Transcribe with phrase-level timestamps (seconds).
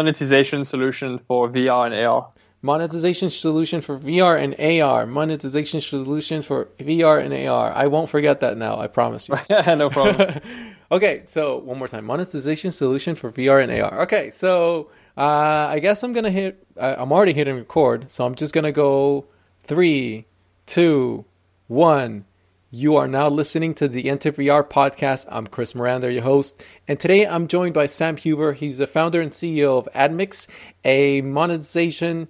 [0.00, 2.30] monetization solution for VR and AR.
[2.62, 5.06] Monetization solution for VR and AR.
[5.06, 7.72] Monetization solution for VR and AR.
[7.72, 8.78] I won't forget that now.
[8.78, 9.36] I promise you.
[9.50, 10.40] no problem.
[10.90, 12.04] okay, so one more time.
[12.04, 14.02] Monetization solution for VR and AR.
[14.02, 16.64] Okay, so uh, I guess I'm gonna hit.
[16.76, 19.26] Uh, I'm already hitting record, so I'm just gonna go
[19.62, 20.26] three,
[20.66, 21.24] two,
[21.66, 22.24] one.
[22.72, 25.26] You are now listening to the Enter VR podcast.
[25.28, 28.52] I'm Chris Miranda, your host, and today I'm joined by Sam Huber.
[28.52, 30.46] He's the founder and CEO of AdMix,
[30.84, 32.28] a monetization.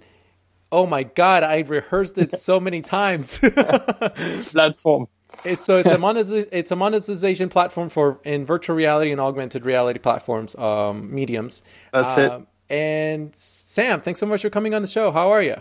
[0.71, 3.37] Oh my God, I rehearsed it so many times.
[3.37, 5.07] Platform.
[5.43, 9.65] It's, so it's a monetiz- it's a monetization platform for in virtual reality and augmented
[9.65, 11.63] reality platforms, um, mediums.
[11.91, 12.47] That's um, it.
[12.73, 15.11] And Sam, thanks so much for coming on the show.
[15.11, 15.57] How are you?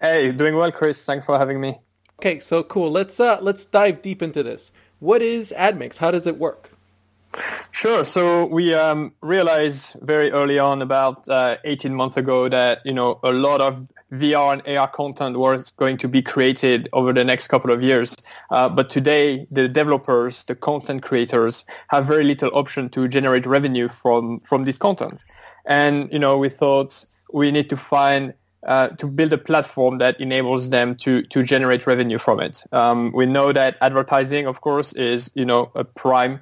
[0.00, 1.04] Hey, doing well, Chris.
[1.04, 1.78] Thanks for having me.
[2.20, 2.90] Okay, so cool.
[2.90, 4.72] Let's uh, let's dive deep into this.
[5.00, 5.98] What is AdMix?
[5.98, 6.70] How does it work?
[7.72, 8.04] Sure.
[8.04, 13.18] So we um, realized very early on, about uh, 18 months ago, that you know
[13.22, 17.48] a lot of VR and AR content was going to be created over the next
[17.48, 18.16] couple of years.
[18.50, 23.88] Uh, but today, the developers, the content creators, have very little option to generate revenue
[23.88, 25.22] from from this content.
[25.66, 28.34] And you know, we thought we need to find
[28.66, 32.64] uh, to build a platform that enables them to to generate revenue from it.
[32.72, 36.40] Um, we know that advertising, of course, is you know a prime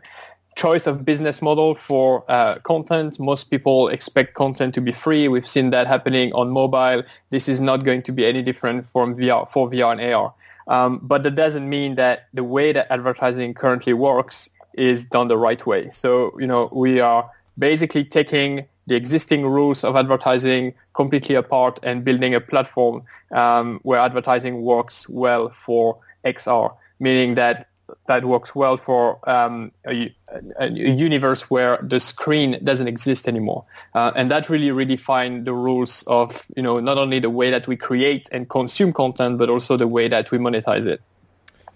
[0.57, 3.19] choice of business model for uh, content.
[3.19, 5.29] Most people expect content to be free.
[5.29, 7.03] We've seen that happening on mobile.
[7.31, 10.35] This is not going to be any different from VR for VR and AR.
[10.69, 15.37] Um, but that doesn't mean that the way that advertising currently works is done the
[15.37, 15.91] right way.
[15.91, 22.05] So you know we are basically taking the existing rules of advertising completely apart and
[22.05, 27.69] building a platform um, where advertising works well for XR, meaning that
[28.07, 30.15] that works well for um, a,
[30.57, 33.65] a, universe where the screen doesn't exist anymore,
[33.95, 37.67] uh, and that really redefined the rules of you know not only the way that
[37.67, 41.01] we create and consume content, but also the way that we monetize it.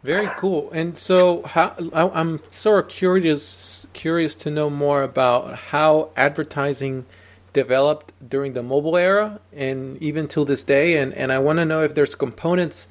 [0.02, 0.70] Very cool.
[0.70, 7.06] And so, how I'm sort of curious curious to know more about how advertising
[7.52, 10.96] developed during the mobile era and even till this day.
[10.98, 12.86] And and I want to know if there's components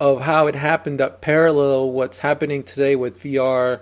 [0.00, 3.80] of how it happened that parallel what's happening today with VR,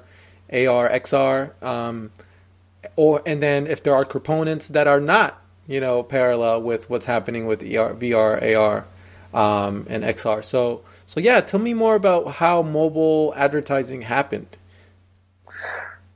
[0.50, 2.10] AR, XR, um,
[2.94, 7.06] or and then if there are components that are not you know parallel with what's
[7.06, 8.86] happening with ER, VR, AR,
[9.34, 10.44] um, and XR.
[10.44, 14.56] So so yeah, tell me more about how mobile advertising happened.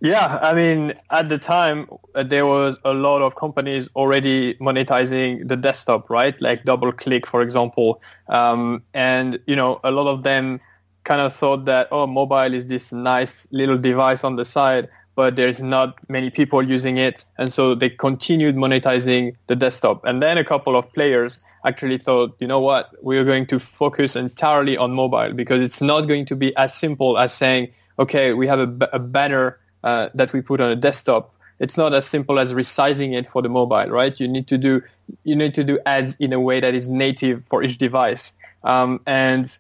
[0.02, 5.46] Yeah, I mean, at the time, uh, there was a lot of companies already monetizing
[5.46, 6.40] the desktop, right?
[6.40, 8.00] Like DoubleClick, for example.
[8.26, 10.58] Um, and, you know, a lot of them
[11.04, 15.36] kind of thought that, oh, mobile is this nice little device on the side, but
[15.36, 17.22] there's not many people using it.
[17.36, 20.06] And so they continued monetizing the desktop.
[20.06, 24.16] And then a couple of players actually thought, you know what, we're going to focus
[24.16, 27.68] entirely on mobile because it's not going to be as simple as saying,
[27.98, 31.34] okay, we have a, a banner uh, that we put on a desktop.
[31.58, 34.18] It's not as simple as resizing it for the mobile, right?
[34.18, 34.82] You need to do
[35.24, 38.32] you need to do ads in a way that is native for each device.
[38.64, 39.56] Um, and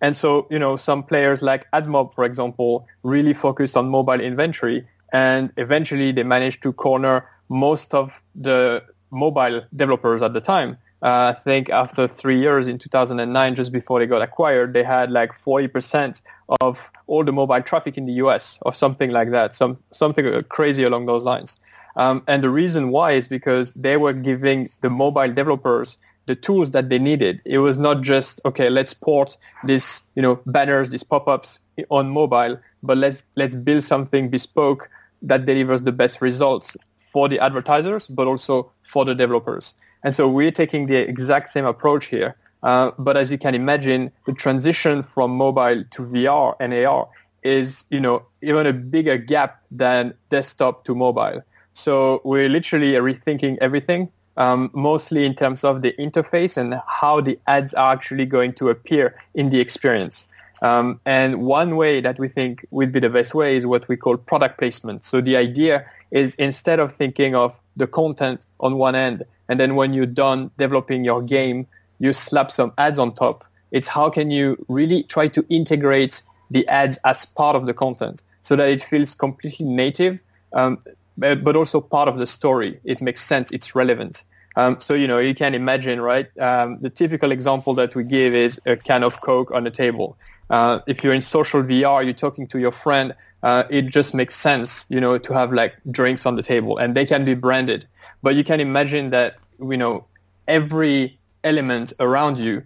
[0.00, 4.84] and so you know some players like AdMob, for example, really focused on mobile inventory,
[5.12, 10.78] and eventually they managed to corner most of the mobile developers at the time.
[11.02, 15.10] Uh, I think after three years in 2009, just before they got acquired, they had
[15.10, 16.20] like 40%
[16.60, 20.84] of all the mobile traffic in the US or something like that, some, something crazy
[20.84, 21.58] along those lines.
[21.96, 26.70] Um, and the reason why is because they were giving the mobile developers the tools
[26.70, 27.40] that they needed.
[27.44, 31.58] It was not just, okay, let's port these, you know, banners, these pop-ups
[31.90, 34.88] on mobile, but let's, let's build something bespoke
[35.22, 39.74] that delivers the best results for the advertisers, but also for the developers.
[40.04, 42.36] And so we're taking the exact same approach here.
[42.62, 47.08] Uh, but as you can imagine, the transition from mobile to VR and AR
[47.42, 51.42] is, you know, even a bigger gap than desktop to mobile.
[51.72, 57.38] So we're literally rethinking everything, um, mostly in terms of the interface and how the
[57.46, 60.26] ads are actually going to appear in the experience.
[60.60, 63.96] Um, and one way that we think would be the best way is what we
[63.96, 65.02] call product placement.
[65.04, 69.74] So the idea is instead of thinking of the content on one end and then
[69.74, 71.66] when you're done developing your game,
[71.98, 73.44] you slap some ads on top.
[73.70, 78.22] It's how can you really try to integrate the ads as part of the content
[78.42, 80.18] so that it feels completely native.
[80.52, 80.78] Um,
[81.16, 82.80] but, also part of the story.
[82.84, 83.50] It makes sense.
[83.50, 84.24] It's relevant.
[84.56, 86.26] Um, so you know you can imagine, right?
[86.38, 90.18] Um, the typical example that we give is a can of Coke on the table.
[90.52, 93.14] Uh, if you're in social VR, you're talking to your friend.
[93.42, 96.94] Uh, it just makes sense, you know, to have like drinks on the table, and
[96.94, 97.88] they can be branded.
[98.22, 100.04] But you can imagine that you know
[100.46, 102.62] every element around you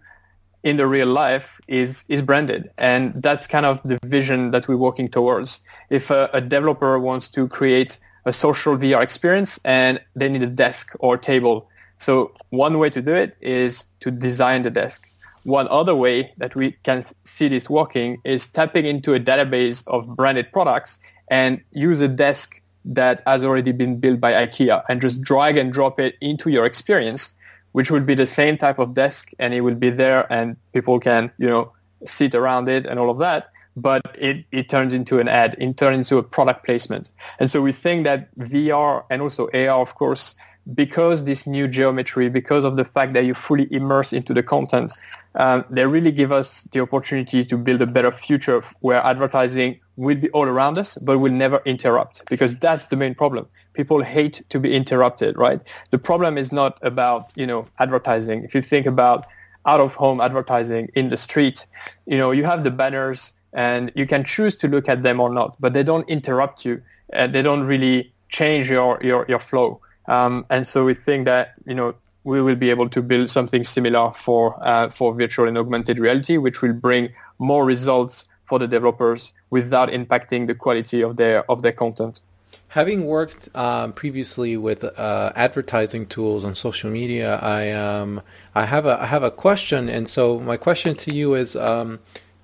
[0.64, 4.76] in the real life is is branded, and that's kind of the vision that we're
[4.76, 5.60] working towards.
[5.88, 10.48] If a, a developer wants to create a social VR experience and they need a
[10.48, 11.68] desk or table,
[11.98, 15.06] so one way to do it is to design the desk.
[15.46, 20.08] One other way that we can see this working is tapping into a database of
[20.16, 20.98] branded products
[21.28, 25.72] and use a desk that has already been built by IKEA and just drag and
[25.72, 27.32] drop it into your experience,
[27.70, 30.98] which will be the same type of desk and it will be there and people
[30.98, 31.72] can, you know,
[32.04, 33.52] sit around it and all of that.
[33.76, 37.12] But it, it turns into an ad, it turns into a product placement.
[37.38, 40.34] And so we think that VR and also AR, of course,
[40.74, 44.92] because this new geometry, because of the fact that you fully immerse into the content,
[45.36, 50.16] um, they really give us the opportunity to build a better future where advertising will
[50.16, 53.46] be all around us, but will never interrupt because that's the main problem.
[53.74, 55.60] People hate to be interrupted, right?
[55.90, 58.42] The problem is not about, you know, advertising.
[58.44, 59.26] If you think about
[59.66, 61.66] out of home advertising in the street,
[62.06, 65.30] you know, you have the banners and you can choose to look at them or
[65.30, 69.80] not, but they don't interrupt you and they don't really change your, your, your flow.
[70.08, 71.94] Um, and so we think that you know
[72.24, 76.36] we will be able to build something similar for uh, for virtual and augmented reality,
[76.36, 81.62] which will bring more results for the developers without impacting the quality of their of
[81.62, 82.20] their content.
[82.68, 88.22] Having worked um, previously with uh, advertising tools on social media, I um,
[88.54, 92.00] I have a I have a question, and so my question to you is, um,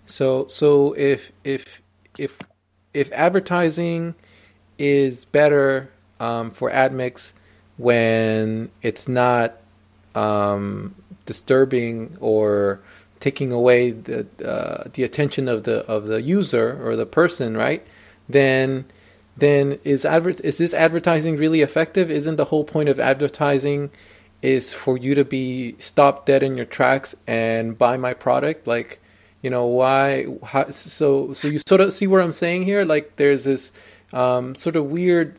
[0.06, 1.82] so so if if
[2.18, 2.38] if
[2.94, 4.14] if advertising
[4.78, 7.32] is better um, for AdMix
[7.76, 9.56] when it's not
[10.14, 10.94] um,
[11.26, 12.80] disturbing or
[13.20, 17.86] taking away the uh, the attention of the of the user or the person, right?
[18.28, 18.84] Then
[19.36, 22.10] then is adver- is this advertising really effective?
[22.10, 23.90] Isn't the whole point of advertising
[24.42, 28.66] is for you to be stopped dead in your tracks and buy my product?
[28.66, 29.00] Like,
[29.40, 30.26] you know, why?
[30.44, 32.84] How, so so you sort of see what I'm saying here?
[32.84, 33.72] Like, there's this
[34.12, 35.38] um, sort of weird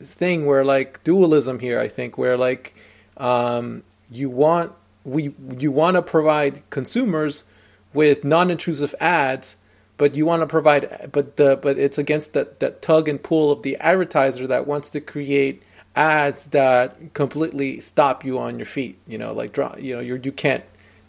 [0.00, 2.74] thing where like dualism here i think where like
[3.16, 4.72] um, you want
[5.04, 7.44] we you want to provide consumers
[7.92, 9.58] with non-intrusive ads
[9.98, 13.52] but you want to provide but the but it's against that that tug and pull
[13.52, 15.62] of the advertiser that wants to create
[15.94, 20.18] ads that completely stop you on your feet you know like draw you know you
[20.22, 20.64] you can't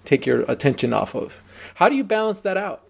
[0.05, 1.41] take your attention off of.
[1.75, 2.83] How do you balance that out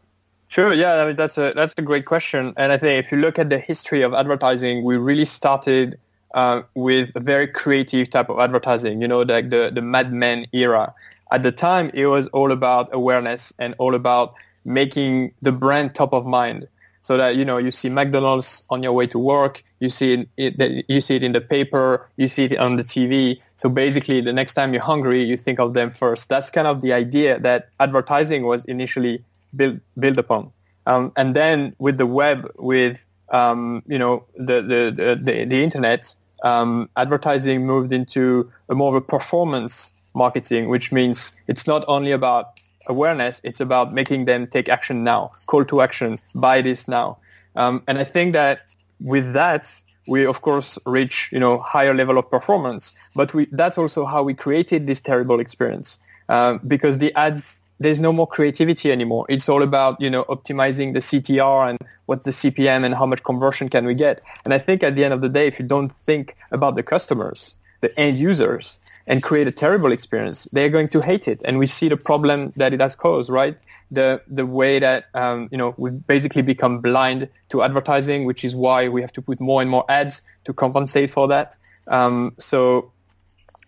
[0.52, 0.74] Sure.
[0.74, 3.40] Yeah, I mean that's a that's a great question, and I think if you look
[3.40, 5.98] at the history of advertising, we really started
[6.34, 9.02] uh, with a very creative type of advertising.
[9.02, 10.94] You know, like the the Mad Men era.
[11.32, 14.34] At the time, it was all about awareness and all about
[14.66, 16.68] making the brand top of mind.
[17.02, 20.86] So that you know, you see McDonald's on your way to work, you see it,
[20.90, 23.42] you see it in the paper, you see it on the TV.
[23.56, 26.28] So basically, the next time you're hungry, you think of them first.
[26.30, 29.24] That's kind of the idea that advertising was initially
[29.56, 30.52] build build upon.
[30.86, 36.14] Um, and then with the web, with um, you know the the the, the internet,
[36.44, 42.12] um, advertising moved into a more of a performance marketing, which means it's not only
[42.12, 47.18] about awareness; it's about making them take action now, call to action, buy this now.
[47.56, 48.62] Um, and I think that
[49.00, 49.72] with that,
[50.08, 54.24] we of course reach you know higher level of performance, but we, that's also how
[54.24, 59.26] we created this terrible experience uh, because the ads there's no more creativity anymore.
[59.28, 63.24] It's all about, you know, optimizing the CTR and what's the CPM and how much
[63.24, 64.22] conversion can we get.
[64.46, 66.84] And I think at the end of the day, if you don't think about the
[66.84, 71.42] customers, the end users, and create a terrible experience, they're going to hate it.
[71.44, 73.58] And we see the problem that it has caused, right?
[73.90, 78.56] The, the way that, um, you know, we've basically become blind to advertising, which is
[78.56, 81.58] why we have to put more and more ads to compensate for that.
[81.88, 82.92] Um, so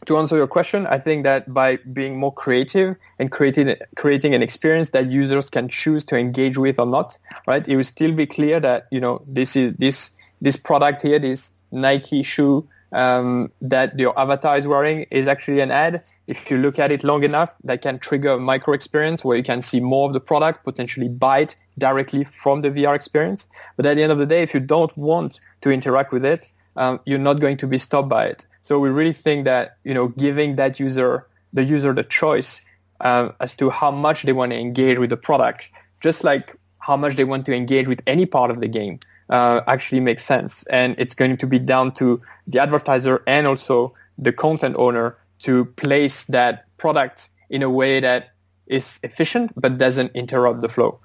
[0.06, 4.42] to answer your question, I think that by being more creative and creating creating an
[4.42, 7.18] experience that users can choose to engage with or not,
[7.48, 7.68] right?
[7.68, 11.52] It will still be clear that you know this is this this product here, this
[11.72, 16.04] Nike shoe um, that your avatar is wearing is actually an ad.
[16.28, 19.44] If you look at it long enough, that can trigger a micro experience where you
[19.44, 23.48] can see more of the product, potentially buy it directly from the VR experience.
[23.76, 26.48] But at the end of the day, if you don't want to interact with it,
[26.76, 28.46] um, you're not going to be stopped by it.
[28.64, 32.66] So we really think that you know giving that user the user the choice
[33.02, 35.70] uh, as to how much they want to engage with the product,
[36.02, 39.00] just like how much they want to engage with any part of the game.
[39.30, 40.64] uh, actually makes sense.
[40.64, 45.66] And it's going to be down to the advertiser and also the content owner to
[45.66, 48.34] place that product in a way that
[48.68, 51.00] is efficient but doesn't interrupt the flow.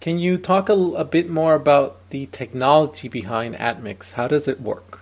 [0.00, 4.14] Can you talk a, a bit more about the technology behind AdMix?
[4.14, 4.99] How does it work?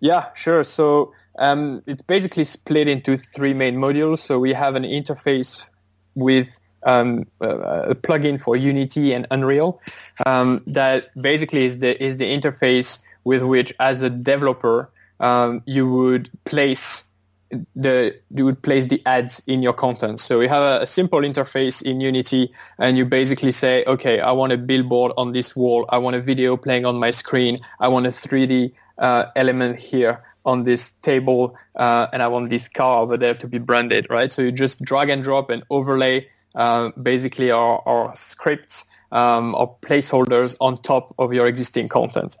[0.00, 0.64] Yeah, sure.
[0.64, 4.18] So um, it's basically split into three main modules.
[4.18, 5.64] So we have an interface
[6.14, 6.48] with
[6.84, 9.80] um, a plugin for Unity and Unreal
[10.26, 14.90] um, that basically is the is the interface with which, as a developer,
[15.20, 17.06] um, you would place
[17.74, 20.20] the you would place the ads in your content.
[20.20, 24.32] So you have a, a, simple interface in Unity, and you basically say, okay, I
[24.32, 25.84] want a billboard on this wall.
[25.88, 27.58] I want a video playing on my screen.
[27.80, 32.68] I want a 3D uh, element here on this table, uh, and I want this
[32.68, 34.32] car over there to be branded, right?
[34.32, 39.76] So you just drag and drop and overlay uh, basically our, our scripts um, or
[39.82, 42.36] placeholders on top of your existing content.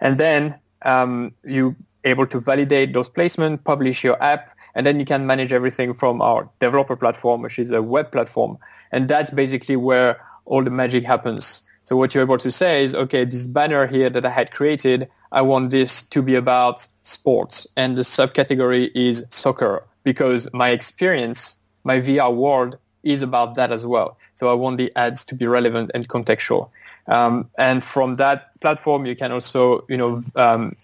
[0.00, 5.04] And then um, you able to validate those placements, publish your app, and then you
[5.04, 8.58] can manage everything from our developer platform, which is a web platform.
[8.90, 11.62] And that's basically where all the magic happens.
[11.84, 15.08] So what you're able to say is, okay, this banner here that I had created,
[15.32, 17.66] I want this to be about sports.
[17.76, 23.86] And the subcategory is soccer because my experience, my VR world is about that as
[23.86, 24.18] well.
[24.34, 26.68] So I want the ads to be relevant and contextual.
[27.06, 30.76] Um, and from that platform, you can also, you know, um,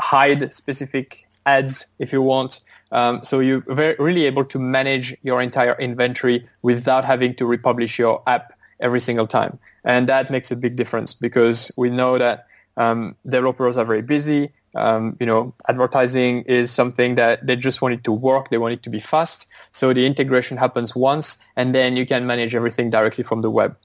[0.00, 2.60] hide specific ads if you want.
[2.92, 7.98] Um, so you're very, really able to manage your entire inventory without having to republish
[7.98, 9.58] your app every single time.
[9.82, 12.46] And that makes a big difference because we know that
[12.76, 14.52] um, developers are very busy.
[14.74, 18.50] Um, you know, advertising is something that they just want it to work.
[18.50, 19.46] They want it to be fast.
[19.72, 23.76] So the integration happens once, and then you can manage everything directly from the web.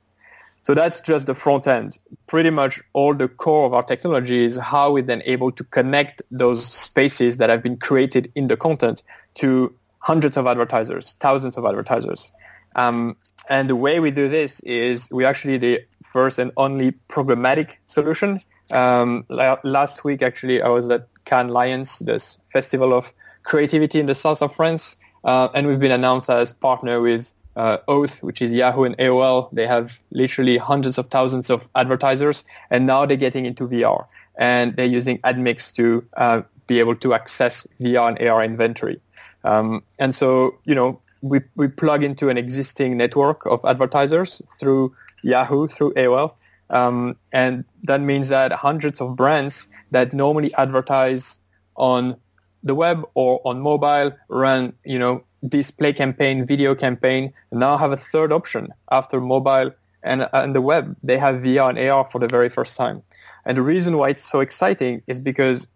[0.64, 1.98] So that's just the front end.
[2.28, 6.22] Pretty much all the core of our technology is how we're then able to connect
[6.32, 9.02] those spaces that have been created in the content
[9.36, 12.32] to hundreds of advertisers, thousands of advertisers.
[12.76, 13.16] Um,
[13.50, 18.40] and the way we do this is we actually the first and only programmatic solution
[18.72, 24.16] um, last week, actually, I was at Cannes Lions, this festival of creativity in the
[24.16, 28.52] south of France, uh, and we've been announced as partner with uh, Oath, which is
[28.54, 29.50] Yahoo and AOL.
[29.52, 34.06] They have literally hundreds of thousands of advertisers, and now they're getting into VR,
[34.38, 39.02] and they're using AdMix to uh, be able to access VR and AR inventory.
[39.44, 44.96] Um, and so, you know, we, we plug into an existing network of advertisers through
[45.24, 46.34] Yahoo, through AOL,
[46.70, 51.38] um, and that means that hundreds of brands that normally advertise
[51.76, 52.16] on
[52.64, 57.98] the web or on mobile run, you know, display campaign, video campaign, now have a
[57.98, 59.72] third option after mobile
[60.04, 60.96] and, and the web.
[61.04, 63.02] They have VR and AR for the very first time.
[63.46, 65.68] And the reason why it's so exciting is because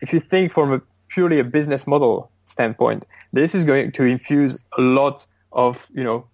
[0.00, 4.58] if you think from a purely a business model standpoint, this is going to infuse
[4.76, 6.26] a lot of, you know,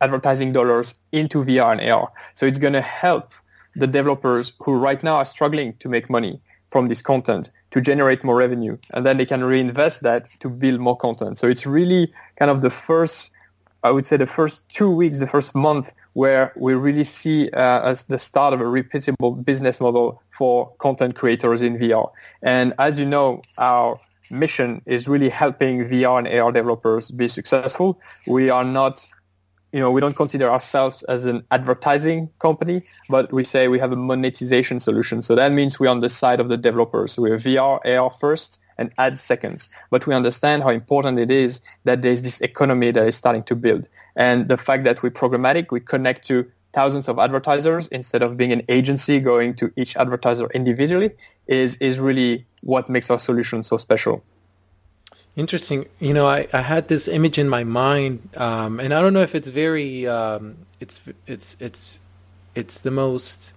[0.00, 2.10] advertising dollars into VR and AR.
[2.34, 3.32] So it's going to help
[3.74, 8.24] the developers who right now are struggling to make money from this content to generate
[8.24, 8.76] more revenue.
[8.94, 11.38] And then they can reinvest that to build more content.
[11.38, 13.30] So it's really kind of the first,
[13.82, 17.90] I would say the first two weeks, the first month where we really see uh,
[17.90, 22.10] as the start of a repeatable business model for content creators in VR.
[22.42, 23.98] And as you know, our
[24.30, 28.00] mission is really helping VR and AR developers be successful.
[28.26, 29.06] We are not
[29.72, 33.92] you know, we don't consider ourselves as an advertising company, but we say we have
[33.92, 35.22] a monetization solution.
[35.22, 37.18] So that means we're on the side of the developers.
[37.18, 39.68] We're VR, AR first, and ad seconds.
[39.90, 43.56] But we understand how important it is that there's this economy that is starting to
[43.56, 43.88] build.
[44.14, 48.52] And the fact that we're programmatic, we connect to thousands of advertisers instead of being
[48.52, 51.10] an agency going to each advertiser individually
[51.46, 54.22] is, is really what makes our solution so special.
[55.34, 55.86] Interesting.
[55.98, 59.22] You know, I, I had this image in my mind, um, and I don't know
[59.22, 62.00] if it's very, um, it's it's it's
[62.54, 63.54] it's the most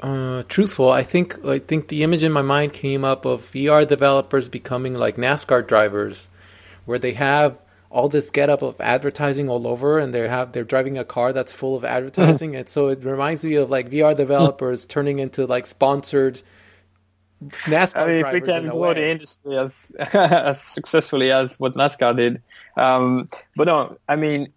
[0.00, 0.90] uh, truthful.
[0.90, 4.94] I think I think the image in my mind came up of VR developers becoming
[4.94, 6.28] like NASCAR drivers,
[6.86, 10.64] where they have all this get up of advertising all over, and they have they're
[10.64, 14.16] driving a car that's full of advertising, and so it reminds me of like VR
[14.16, 16.42] developers turning into like sponsored
[17.50, 22.16] NASCAR I mean, if we can grow the industry as as successfully as what NASCAR
[22.16, 22.42] did,
[22.76, 24.48] um, but no, I mean,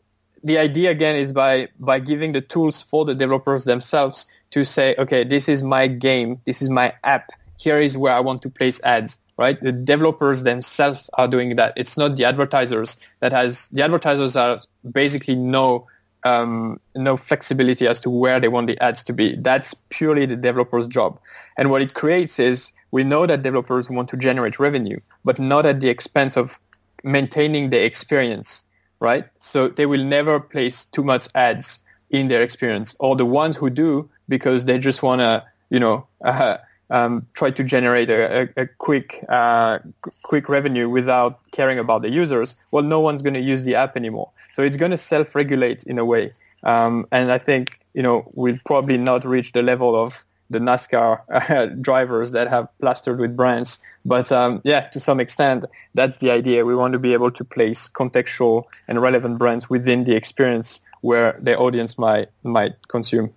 [0.43, 4.95] the idea again is by by giving the tools for the developers themselves to say,
[4.97, 7.31] okay, this is my game, this is my app.
[7.57, 9.17] Here is where I want to place ads.
[9.37, 11.73] Right, the developers themselves are doing that.
[11.75, 15.87] It's not the advertisers that has the advertisers are basically know
[16.25, 19.35] um, no flexibility as to where they want the ads to be.
[19.37, 21.19] That's purely the developer's job.
[21.57, 25.65] And what it creates is we know that developers want to generate revenue, but not
[25.65, 26.59] at the expense of
[27.03, 28.63] maintaining the experience,
[28.99, 29.25] right?
[29.39, 31.79] So they will never place too much ads
[32.09, 36.07] in their experience, or the ones who do because they just want to, you know,
[36.23, 36.57] uh,
[36.89, 39.79] um, try to generate a, a, a quick uh,
[40.23, 43.97] quick revenue without caring about the users, well, no one's going to use the app
[43.97, 44.29] anymore.
[44.51, 46.31] So it's going to self-regulate in a way.
[46.63, 51.21] Um, and I think you know we'll probably not reach the level of the NASCAR
[51.29, 53.79] uh, drivers that have plastered with brands.
[54.05, 56.65] But um, yeah, to some extent, that's the idea.
[56.65, 61.39] We want to be able to place contextual and relevant brands within the experience where
[61.41, 63.33] the audience might might consume.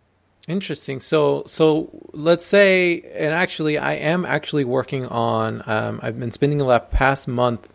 [0.48, 1.00] Interesting.
[1.00, 5.62] So, so let's say, and actually, I am actually working on.
[5.66, 7.70] Um, I've been spending the last past month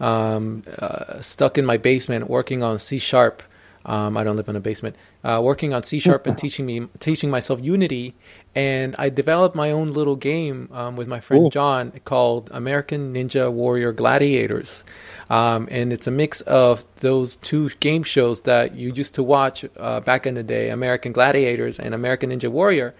[0.00, 3.44] um, uh, stuck in my basement working on C sharp.
[3.86, 4.96] Um, I don't live in a basement.
[5.22, 8.14] Uh, working on C sharp and teaching me teaching myself Unity,
[8.54, 11.50] and I developed my own little game um, with my friend Ooh.
[11.50, 14.84] John called American Ninja Warrior Gladiators,
[15.30, 19.64] um, and it's a mix of those two game shows that you used to watch
[19.76, 22.94] uh, back in the day, American Gladiators and American Ninja Warrior,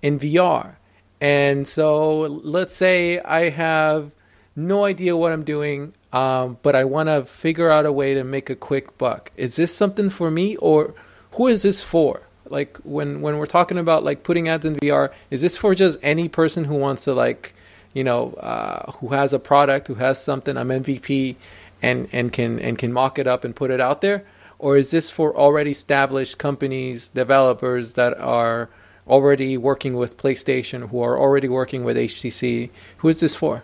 [0.00, 0.76] in VR.
[1.20, 4.12] And so, let's say I have
[4.56, 8.24] no idea what I'm doing, um, but I want to figure out a way to
[8.24, 9.30] make a quick buck.
[9.36, 10.94] Is this something for me, or
[11.32, 12.22] who is this for?
[12.50, 15.98] like when when we're talking about like putting ads in VR, is this for just
[16.02, 17.54] any person who wants to like,
[17.94, 21.36] you know, uh, who has a product, who has something, I'm MVP,
[21.80, 24.24] and and can and can mock it up and put it out there,
[24.58, 28.68] or is this for already established companies, developers that are
[29.06, 32.70] already working with PlayStation, who are already working with HTC?
[32.98, 33.62] Who is this for?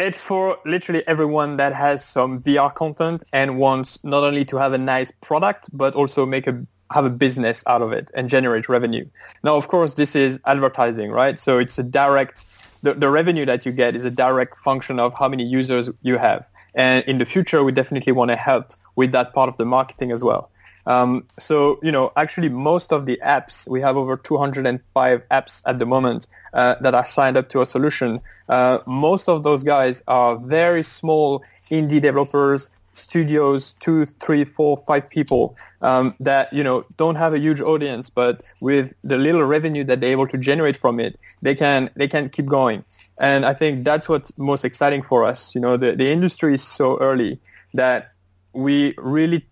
[0.00, 4.72] It's for literally everyone that has some VR content and wants not only to have
[4.72, 8.70] a nice product, but also make a have a business out of it and generate
[8.70, 9.04] revenue.
[9.44, 11.38] Now, of course, this is advertising, right?
[11.38, 12.46] So it's a direct,
[12.82, 16.16] the, the revenue that you get is a direct function of how many users you
[16.16, 16.46] have.
[16.74, 20.12] And in the future, we definitely want to help with that part of the marketing
[20.12, 20.50] as well.
[20.86, 25.78] Um, so, you know, actually most of the apps, we have over 205 apps at
[25.78, 28.20] the moment uh, that are signed up to a solution.
[28.48, 35.08] Uh, most of those guys are very small indie developers studios, two, three, four, five
[35.08, 39.84] people um, that you know don't have a huge audience, but with the little revenue
[39.84, 42.84] that they're able to generate from it, they can they can keep going.
[43.18, 45.54] And I think that's what's most exciting for us.
[45.54, 47.38] You know, the, the industry is so early
[47.74, 48.08] that
[48.54, 49.46] we really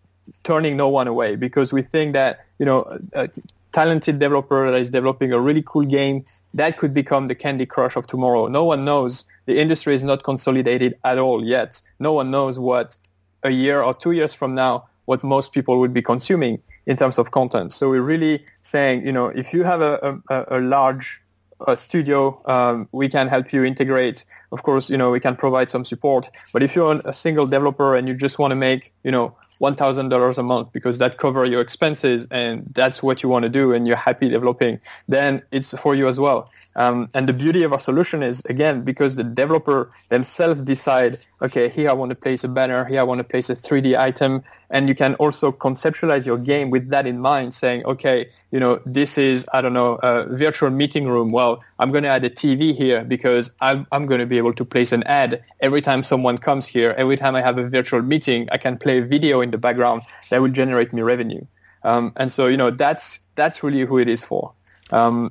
[0.44, 3.28] turning no one away because we think that you know a
[3.72, 7.96] talented developer that is developing a really cool game that could become the Candy Crush
[7.96, 8.46] of tomorrow.
[8.46, 9.24] No one knows.
[9.46, 11.80] The industry is not consolidated at all yet.
[11.98, 12.96] No one knows what
[13.42, 17.18] a year or two years from now what most people would be consuming in terms
[17.18, 17.72] of content.
[17.72, 21.20] So we're really saying, you know, if you have a, a, a large
[21.66, 24.24] a studio, um, we can help you integrate.
[24.52, 26.30] Of course, you know, we can provide some support.
[26.52, 30.38] But if you're a single developer and you just want to make, you know, $1,000
[30.38, 33.86] a month because that cover your expenses and that's what you want to do and
[33.86, 36.48] you're happy developing, then it's for you as well.
[36.76, 41.68] Um, and the beauty of our solution is, again, because the developer themselves decide, okay,
[41.68, 44.44] here I want to place a banner, here I want to place a 3D item,
[44.70, 48.80] and you can also conceptualize your game with that in mind, saying, okay, you know,
[48.86, 51.30] this is, I don't know, a virtual meeting room.
[51.30, 54.54] Well, I'm going to add a TV here because I'm, I'm going to be able
[54.54, 56.94] to place an ad every time someone comes here.
[56.96, 60.02] Every time I have a virtual meeting, I can play a video in the background
[60.30, 61.44] that will generate me revenue.
[61.82, 64.52] Um, and so, you know, that's, that's really who it is for.
[64.90, 65.30] Um,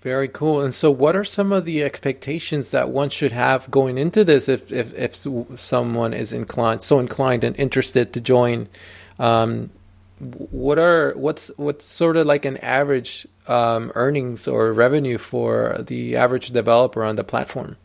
[0.00, 0.62] very cool.
[0.62, 4.48] And so, what are some of the expectations that one should have going into this
[4.48, 5.14] if, if, if
[5.58, 8.68] someone is inclined, so inclined and interested to join?
[9.18, 9.70] Um,
[10.18, 16.16] what are what's what's sort of like an average um, earnings or revenue for the
[16.16, 17.76] average developer on the platform?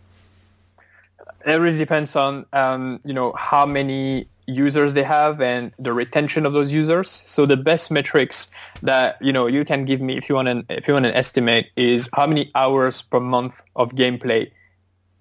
[1.45, 6.45] It really depends on um, you know how many users they have and the retention
[6.45, 7.23] of those users.
[7.25, 8.49] So the best metrics
[8.81, 11.13] that you know you can give me if you want an if you want an
[11.13, 14.51] estimate is how many hours per month of gameplay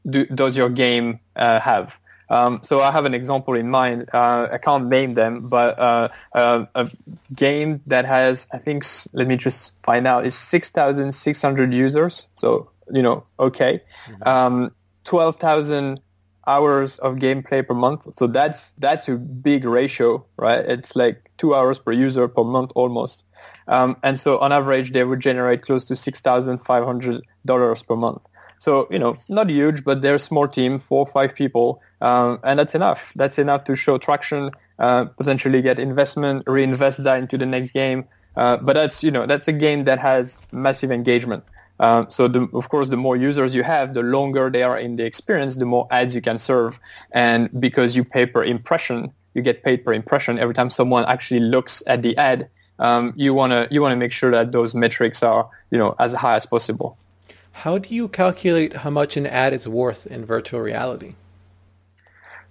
[0.09, 1.99] do, does your game uh, have.
[2.31, 4.09] Um, so I have an example in mind.
[4.13, 6.91] Uh, I can't name them, but uh, uh, a
[7.35, 11.73] game that has I think let me just find out is six thousand six hundred
[11.73, 12.29] users.
[12.35, 14.29] So you know okay, mm-hmm.
[14.29, 16.01] um, twelve thousand
[16.47, 18.09] hours of gameplay per month.
[18.19, 20.65] So that's that's a big ratio, right?
[20.65, 23.25] It's like two hours per user per month almost.
[23.69, 27.83] Um, and so on average, they would generate close to six thousand five hundred dollars
[27.83, 28.23] per month.
[28.59, 32.39] So you know, not huge, but they're a small team, four or five people, um,
[32.45, 33.13] and that's enough.
[33.17, 38.05] That's enough to show traction uh, potentially get investment, reinvest that into the next game.
[38.37, 41.45] Uh, but that's you know that's a game that has massive engagement.
[41.81, 44.97] Uh, so the, of course, the more users you have, the longer they are in
[44.97, 46.79] the experience, the more ads you can serve.
[47.13, 51.41] And because you pay per impression, you get paid per impression every time someone actually
[51.41, 52.49] looks at the ad.
[52.79, 56.35] Um, you wanna you wanna make sure that those metrics are you know as high
[56.35, 56.97] as possible.
[57.53, 61.15] How do you calculate how much an ad is worth in virtual reality?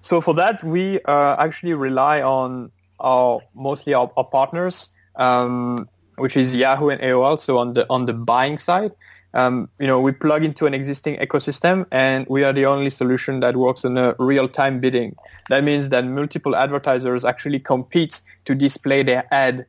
[0.01, 6.37] So for that, we uh, actually rely on our mostly our, our partners, um, which
[6.37, 7.39] is Yahoo and AOL.
[7.41, 8.91] So on the on the buying side,
[9.33, 13.39] um, you know, we plug into an existing ecosystem, and we are the only solution
[13.39, 15.15] that works on a real-time bidding.
[15.49, 19.65] That means that multiple advertisers actually compete to display their ad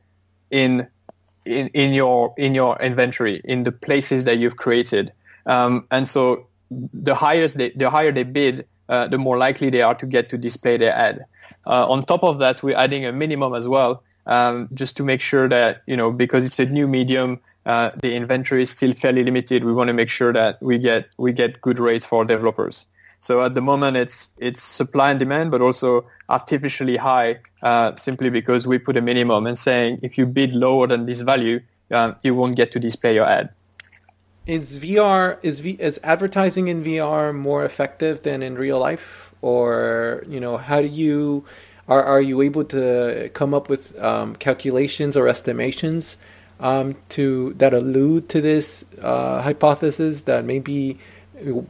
[0.51, 0.87] in
[1.45, 5.11] in, in your in your inventory in the places that you've created.
[5.45, 9.81] Um, and so the highest they, the higher they bid, uh, the more likely they
[9.81, 11.25] are to get to display their ad.
[11.67, 15.21] Uh, on top of that, we're adding a minimum as well, um, just to make
[15.21, 19.23] sure that you know because it's a new medium, uh, the inventory is still fairly
[19.23, 19.63] limited.
[19.63, 22.87] We want to make sure that we get we get good rates for developers.
[23.19, 28.29] So at the moment, it's it's supply and demand, but also artificially high, uh, simply
[28.29, 31.59] because we put a minimum and saying if you bid lower than this value,
[31.91, 33.49] um, you won't get to display your ad.
[34.45, 40.23] Is VR is v, is advertising in VR more effective than in real life, or
[40.27, 41.45] you know how do you
[41.87, 46.17] are are you able to come up with um, calculations or estimations
[46.59, 50.97] um, to that allude to this uh, hypothesis that maybe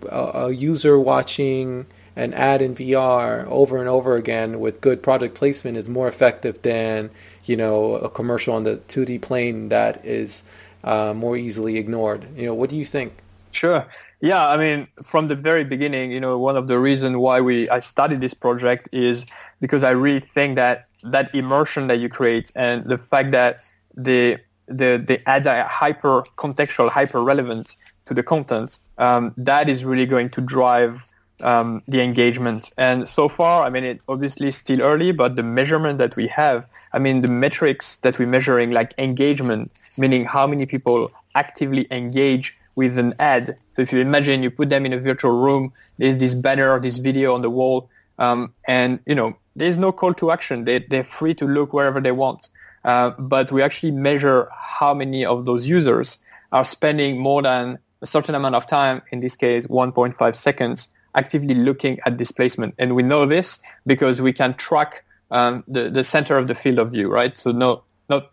[0.10, 5.76] a, user watching an ad in VR over and over again with good product placement
[5.78, 7.10] is more effective than
[7.44, 10.44] you know a commercial on the 2D plane that is
[10.84, 12.28] uh, more easily ignored.
[12.38, 13.14] You know, what do you think?
[13.52, 13.86] Sure.
[14.22, 17.70] Yeah, I mean, from the very beginning, you know, one of the reasons why we
[17.70, 19.26] I started this project is
[19.60, 23.58] because I really think that that immersion that you create and the fact that
[23.96, 27.76] the the the are hyper contextual, hyper relevant
[28.06, 31.02] to the content, um, that is really going to drive
[31.42, 32.72] um, the engagement.
[32.78, 36.70] And so far, I mean, it obviously still early, but the measurement that we have,
[36.94, 42.54] I mean, the metrics that we're measuring, like engagement, meaning how many people actively engage
[42.76, 43.58] with an ad.
[43.76, 46.80] So if you imagine you put them in a virtual room, there's this banner, or
[46.80, 50.66] this video on the wall, um, and you know, there's no call to action.
[50.66, 52.50] They, they're free to look wherever they want.
[52.86, 56.20] Uh, but we actually measure how many of those users
[56.52, 61.56] are spending more than a certain amount of time, in this case 1.5 seconds, actively
[61.56, 62.76] looking at displacement.
[62.78, 66.78] And we know this because we can track um, the, the center of the field
[66.78, 67.36] of view, right?
[67.36, 68.32] So no, not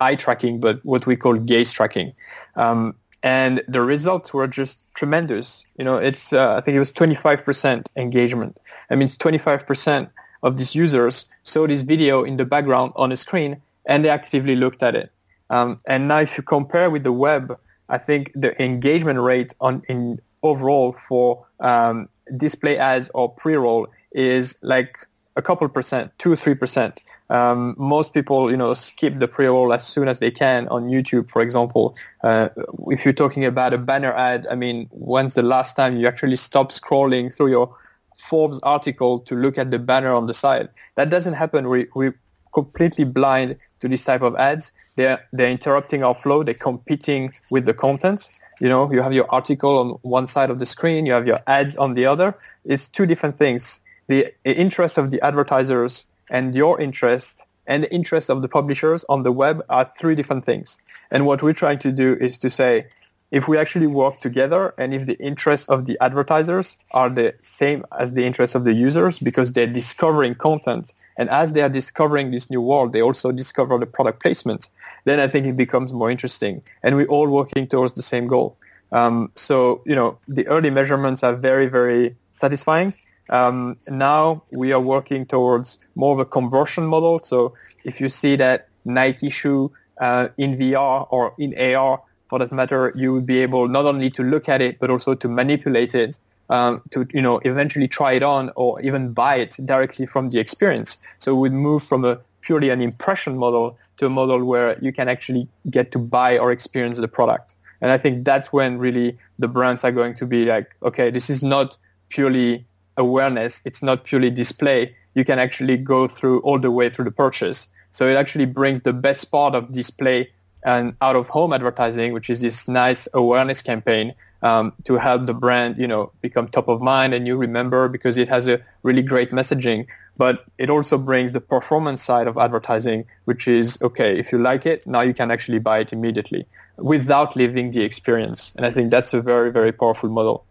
[0.00, 2.12] eye tracking, but what we call gaze tracking.
[2.56, 5.64] Um, and the results were just tremendous.
[5.78, 8.56] You know, it's, uh, I think it was 25% engagement.
[8.90, 10.10] I mean, 25%
[10.42, 14.56] of these users saw this video in the background on a screen and they actively
[14.56, 15.10] looked at it.
[15.50, 19.82] Um, and now if you compare with the web, I think the engagement rate on
[19.88, 24.96] in overall for um, display ads or pre-roll is like
[25.36, 27.02] a couple percent, two three percent.
[27.30, 31.30] Um, most people, you know, skip the pre-roll as soon as they can on YouTube,
[31.30, 31.96] for example.
[32.22, 32.50] Uh,
[32.88, 36.36] if you're talking about a banner ad, I mean, when's the last time you actually
[36.36, 37.74] stopped scrolling through your
[38.18, 40.68] Forbes article to look at the banner on the side?
[40.96, 41.70] That doesn't happen.
[41.70, 42.18] We, we're
[42.52, 44.72] completely blind to this type of ads.
[44.96, 46.42] They're, they're interrupting our flow.
[46.42, 48.28] They're competing with the content.
[48.60, 51.04] You know, you have your article on one side of the screen.
[51.04, 52.34] You have your ads on the other.
[52.64, 53.80] It's two different things.
[54.06, 59.22] The interest of the advertisers and your interest and the interest of the publishers on
[59.22, 60.78] the web are three different things.
[61.10, 62.86] And what we're trying to do is to say,
[63.32, 67.82] if we actually work together and if the interests of the advertisers are the same
[67.98, 72.30] as the interests of the users because they're discovering content and as they are discovering
[72.30, 74.68] this new world, they also discover the product placement,
[75.04, 76.62] then I think it becomes more interesting.
[76.82, 78.58] And we're all working towards the same goal.
[78.92, 82.92] Um, so, you know, the early measurements are very, very satisfying.
[83.30, 87.20] Um, now we are working towards more of a conversion model.
[87.20, 87.54] So
[87.86, 92.94] if you see that Nike shoe uh, in VR or in AR, for that matter,
[92.96, 96.18] you would be able not only to look at it, but also to manipulate it,
[96.48, 100.38] um, to you know eventually try it on or even buy it directly from the
[100.38, 100.96] experience.
[101.18, 105.10] So we'd move from a purely an impression model to a model where you can
[105.10, 107.54] actually get to buy or experience the product.
[107.82, 111.28] And I think that's when really the brands are going to be like, okay, this
[111.28, 111.76] is not
[112.08, 112.64] purely
[112.96, 113.60] awareness.
[113.66, 114.96] It's not purely display.
[115.12, 117.68] You can actually go through all the way through the purchase.
[117.90, 120.30] So it actually brings the best part of display
[120.64, 125.34] and out of home advertising, which is this nice awareness campaign, um, to help the
[125.34, 129.02] brand, you know, become top of mind and you remember because it has a really
[129.02, 129.86] great messaging.
[130.18, 134.66] But it also brings the performance side of advertising, which is, okay, if you like
[134.66, 136.46] it, now you can actually buy it immediately
[136.76, 138.52] without leaving the experience.
[138.56, 140.44] And I think that's a very, very powerful model.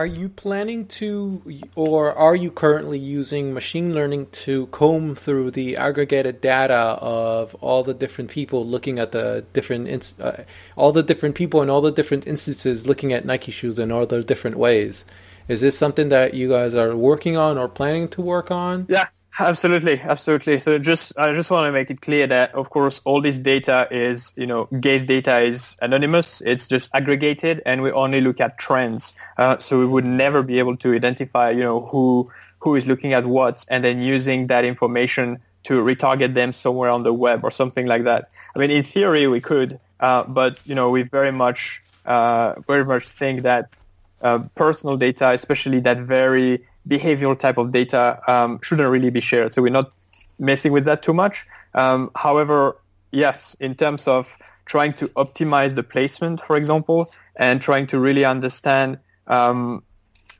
[0.00, 1.42] Are you planning to,
[1.76, 7.82] or are you currently using machine learning to comb through the aggregated data of all
[7.82, 11.92] the different people looking at the different, uh, all the different people and all the
[11.92, 15.04] different instances looking at Nike shoes in all the different ways?
[15.48, 18.86] Is this something that you guys are working on or planning to work on?
[18.88, 20.58] Yeah, Absolutely, absolutely.
[20.58, 23.86] So just I just want to make it clear that of course all this data
[23.90, 26.40] is you know gaze data is anonymous.
[26.42, 29.16] It's just aggregated, and we only look at trends.
[29.38, 33.12] Uh, so we would never be able to identify you know who who is looking
[33.14, 37.50] at what, and then using that information to retarget them somewhere on the web or
[37.50, 38.28] something like that.
[38.54, 42.84] I mean, in theory we could, uh, but you know we very much uh, very
[42.84, 43.80] much think that
[44.22, 49.54] uh, personal data, especially that very behavioral type of data um, shouldn't really be shared.
[49.54, 49.94] So we're not
[50.38, 51.44] messing with that too much.
[51.74, 52.76] Um, however,
[53.12, 54.28] yes, in terms of
[54.64, 59.82] trying to optimize the placement, for example, and trying to really understand, um,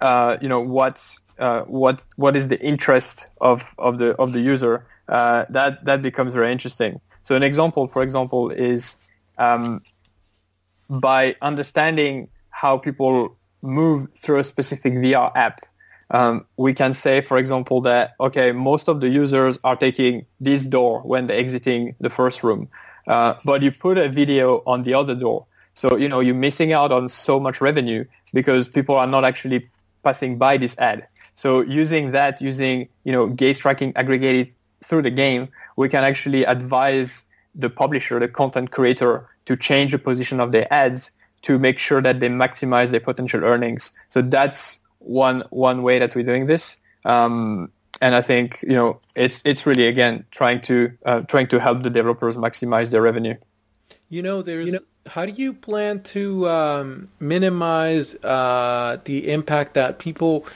[0.00, 1.04] uh, you know, what
[1.38, 6.02] uh, what what is the interest of, of the of the user, uh, that that
[6.02, 7.00] becomes very interesting.
[7.22, 8.96] So an example, for example, is
[9.38, 9.82] um,
[10.88, 15.60] by understanding how people move through a specific VR app
[16.10, 20.64] um, we can say, for example, that, okay, most of the users are taking this
[20.64, 22.68] door when they're exiting the first room.
[23.06, 25.46] Uh, but you put a video on the other door.
[25.74, 29.64] So, you know, you're missing out on so much revenue because people are not actually
[30.02, 31.06] passing by this ad.
[31.36, 34.52] So using that, using, you know, gaze tracking aggregated
[34.84, 39.98] through the game, we can actually advise the publisher, the content creator to change the
[39.98, 41.10] position of their ads
[41.42, 43.92] to make sure that they maximize their potential earnings.
[44.10, 46.76] So that's one one way that we're doing this.
[47.04, 51.58] Um, and I think you know it's it's really again trying to uh, trying to
[51.58, 53.34] help the developers maximize their revenue.
[54.08, 59.74] You know, there's you know, how do you plan to um, minimize uh, the impact
[59.74, 60.46] that people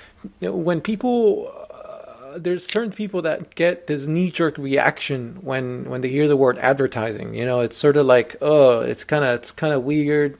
[0.40, 5.84] you know, when people uh, there's certain people that get this knee jerk reaction when
[5.84, 7.34] when they hear the word advertising.
[7.34, 10.38] You know, it's sort of like oh, it's kind of it's kind of weird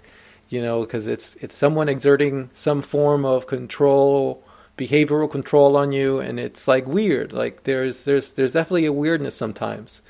[0.55, 4.40] you know, because it's it's someone exerting some form of control,
[4.79, 7.33] behavioral control on you, and it's like weird.
[7.33, 10.01] Like there's there's there's definitely a weirdness sometimes,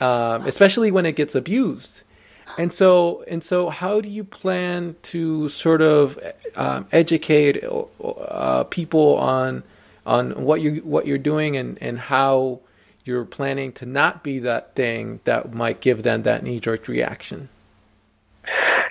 [0.00, 2.02] um, especially when it gets abused.
[2.56, 6.16] And so and so, how do you plan to sort of
[6.54, 9.64] um, educate uh, people on
[10.06, 12.60] on what you what you're doing and and how
[13.04, 17.48] you're planning to not be that thing that might give them that knee jerk reaction?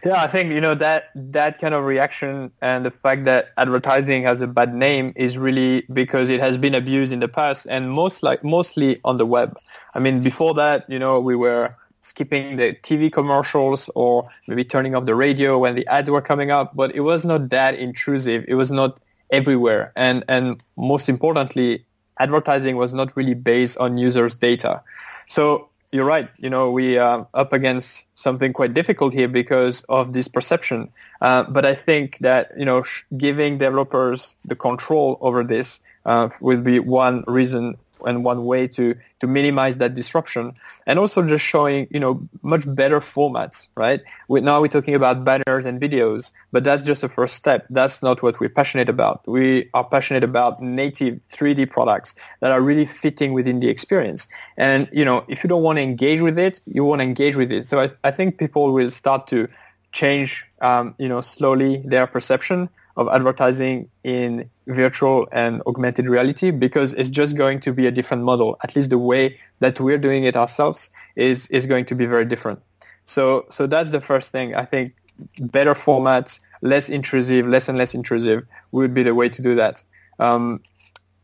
[0.05, 4.23] Yeah, I think you know that that kind of reaction and the fact that advertising
[4.23, 7.91] has a bad name is really because it has been abused in the past and
[7.91, 9.57] most like mostly on the web.
[9.93, 14.95] I mean, before that, you know, we were skipping the TV commercials or maybe turning
[14.95, 18.45] off the radio when the ads were coming up, but it was not that intrusive.
[18.47, 18.99] It was not
[19.31, 21.85] everywhere, and and most importantly,
[22.19, 24.81] advertising was not really based on users' data.
[25.27, 26.29] So you're right.
[26.37, 30.89] You know, we are up against something quite difficult here because of this perception.
[31.21, 32.83] Uh, but I think that, you know,
[33.17, 38.95] giving developers the control over this uh, will be one reason and one way to
[39.19, 40.53] to minimize that disruption
[40.87, 44.01] and also just showing you know much better formats right?
[44.27, 47.65] We, now we're talking about banners and videos but that's just the first step.
[47.69, 49.27] That's not what we're passionate about.
[49.27, 54.27] We are passionate about native 3d products that are really fitting within the experience.
[54.57, 57.35] And you know if you don't want to engage with it you want to engage
[57.35, 57.67] with it.
[57.67, 59.47] So i, I think people will start to
[59.91, 66.93] change um, you know slowly their perception of advertising in virtual and augmented reality because
[66.93, 68.57] it's just going to be a different model.
[68.61, 72.25] At least the way that we're doing it ourselves is, is going to be very
[72.25, 72.59] different.
[73.05, 74.53] So, so that's the first thing.
[74.53, 74.93] I think
[75.39, 79.81] better formats, less intrusive, less and less intrusive would be the way to do that.
[80.19, 80.61] Um,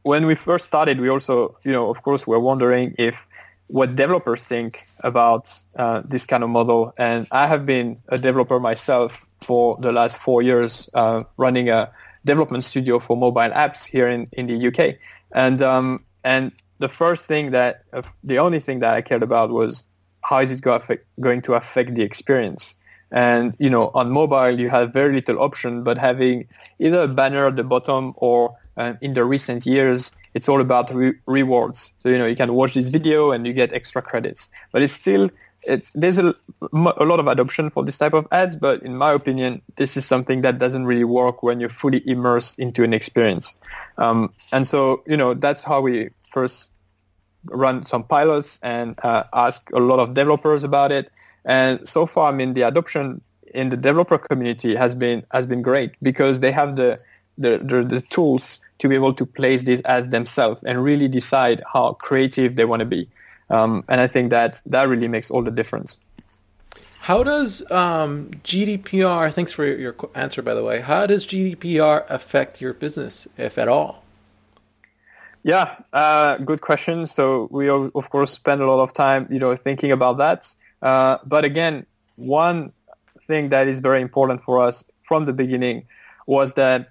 [0.04, 3.28] when we first started, we also, you know, of course, we're wondering if
[3.68, 6.94] what developers think about uh, this kind of model.
[6.98, 11.92] And I have been a developer myself for the last four years, uh, running a
[12.26, 14.96] development studio for mobile apps here in, in the UK.
[15.32, 19.52] And um, and the first thing that uh, the only thing that I cared about
[19.52, 19.86] was
[20.22, 22.74] how is it go affect, going to affect the experience.
[23.12, 26.48] And you know, on mobile you have very little option, but having
[26.80, 30.94] either a banner at the bottom or uh, in the recent years it's all about
[30.94, 31.94] re- rewards.
[31.98, 34.94] So you know you can watch this video and you get extra credits, but it's
[34.94, 35.30] still
[35.94, 39.62] there's a, a lot of adoption for this type of ads, but in my opinion,
[39.78, 43.56] this is something that doesn't really work when you're fully immersed into an experience.
[43.98, 46.72] Um, and so, you know, that's how we first
[47.46, 51.10] run some pilots and uh, ask a lot of developers about it.
[51.46, 53.22] And so far, I mean, the adoption
[53.54, 57.00] in the developer community has been has been great because they have the
[57.38, 61.62] the, the, the tools to be able to place these ads themselves and really decide
[61.72, 63.10] how creative they want to be.
[63.50, 65.98] Um, and I think that that really makes all the difference.
[67.02, 69.32] How does um, GDPR?
[69.32, 70.82] Thanks for your answer, by the way.
[70.82, 74.04] How does GDPR affect your business, if at all?
[75.44, 77.06] Yeah, uh, good question.
[77.06, 80.50] So we of course spend a lot of time, you know, thinking about that.
[80.82, 82.74] Uh, but again, one
[83.28, 85.86] thing that is very important for us from the beginning
[86.26, 86.90] was that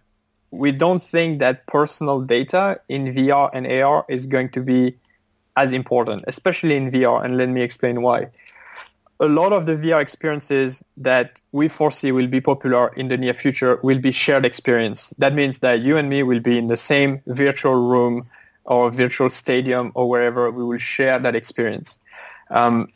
[0.52, 4.96] we don't think that personal data in VR and AR is going to be
[5.56, 7.24] as important, especially in VR.
[7.24, 8.28] And let me explain why.
[9.20, 13.34] A lot of the VR experiences that we foresee will be popular in the near
[13.34, 15.10] future will be shared experience.
[15.18, 18.22] That means that you and me will be in the same virtual room
[18.64, 21.96] or virtual stadium or wherever we will share that experience.
[22.50, 22.88] Um,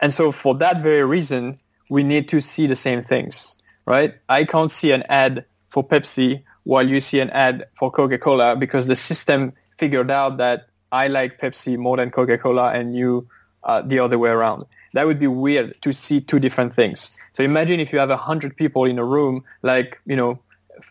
[0.00, 1.56] and so for that very reason,
[1.88, 4.14] we need to see the same things, right?
[4.28, 8.86] I can't see an ad for Pepsi while you see an ad for Coca-Cola because
[8.86, 13.26] the system figured out that I like Pepsi more than Coca-Cola and you
[13.64, 14.64] uh, the other way around.
[14.92, 17.18] That would be weird to see two different things.
[17.32, 20.38] So imagine if you have a hundred people in a room, like you know,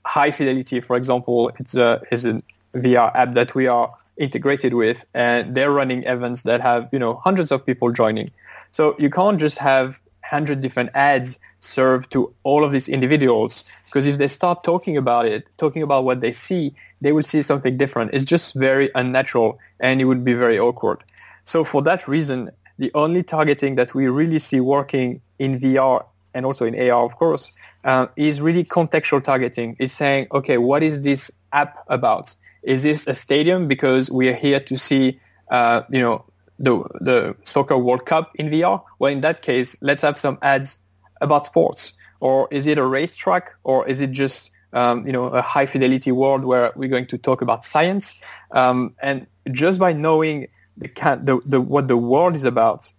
[0.05, 2.41] High Fidelity, for example, it's a is a
[2.75, 3.87] VR app that we are
[4.17, 8.29] integrated with, and they're running events that have you know hundreds of people joining.
[8.73, 14.07] So you can't just have hundred different ads served to all of these individuals because
[14.07, 17.77] if they start talking about it, talking about what they see, they will see something
[17.77, 18.13] different.
[18.13, 21.03] It's just very unnatural and it would be very awkward.
[21.43, 26.45] So for that reason, the only targeting that we really see working in VR and
[26.45, 27.51] also in AR, of course,
[27.83, 29.75] uh, is really contextual targeting.
[29.79, 32.35] Is saying, okay, what is this app about?
[32.63, 35.19] Is this a stadium because we are here to see,
[35.51, 36.25] uh, you know,
[36.57, 38.81] the the soccer World Cup in VR?
[38.99, 40.79] Well, in that case, let's have some ads
[41.23, 41.93] about sports.
[42.19, 43.51] Or is it a racetrack?
[43.63, 47.17] Or is it just um, you know a high fidelity world where we're going to
[47.17, 48.21] talk about science?
[48.51, 50.87] Um, and just by knowing the,
[51.23, 52.91] the, the what the world is about,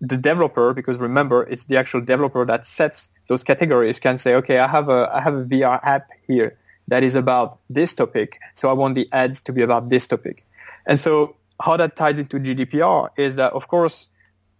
[0.00, 4.58] the developer, because remember it's the actual developer that sets those categories, can say, okay,
[4.58, 6.56] I have a I have a VR app here
[6.88, 10.44] that is about this topic, so I want the ads to be about this topic.
[10.86, 14.08] And so how that ties into GDPR is that, of course,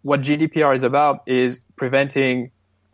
[0.03, 2.51] what GDPR is about is preventing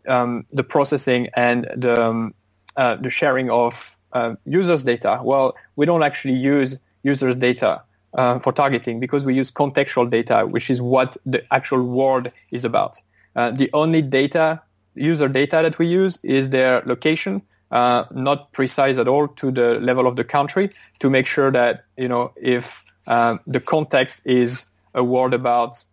[0.07, 2.33] um, the processing and the, um,
[2.75, 5.21] uh, the sharing of uh, users' data.
[5.23, 7.81] Well, we don't actually use users' data
[8.13, 12.65] uh, for targeting because we use contextual data, which is what the actual world is
[12.65, 12.97] about.
[13.35, 14.61] Uh, the only data,
[14.95, 19.79] user data that we use is their location, uh, not precise at all to the
[19.79, 24.65] level of the country to make sure that, you know, if um, the context is
[24.93, 25.83] a word about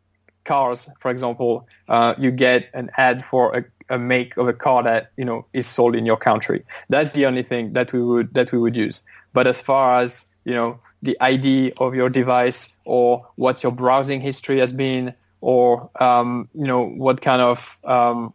[0.44, 4.83] cars, for example, uh, you get an ad for a, a, make of a car
[4.83, 6.64] that you know is sold in your country.
[6.88, 9.03] That's the only thing that we would that we would use.
[9.33, 14.20] But as far as you know, the ID of your device or what your browsing
[14.20, 18.33] history has been, or um, you know what kind of um,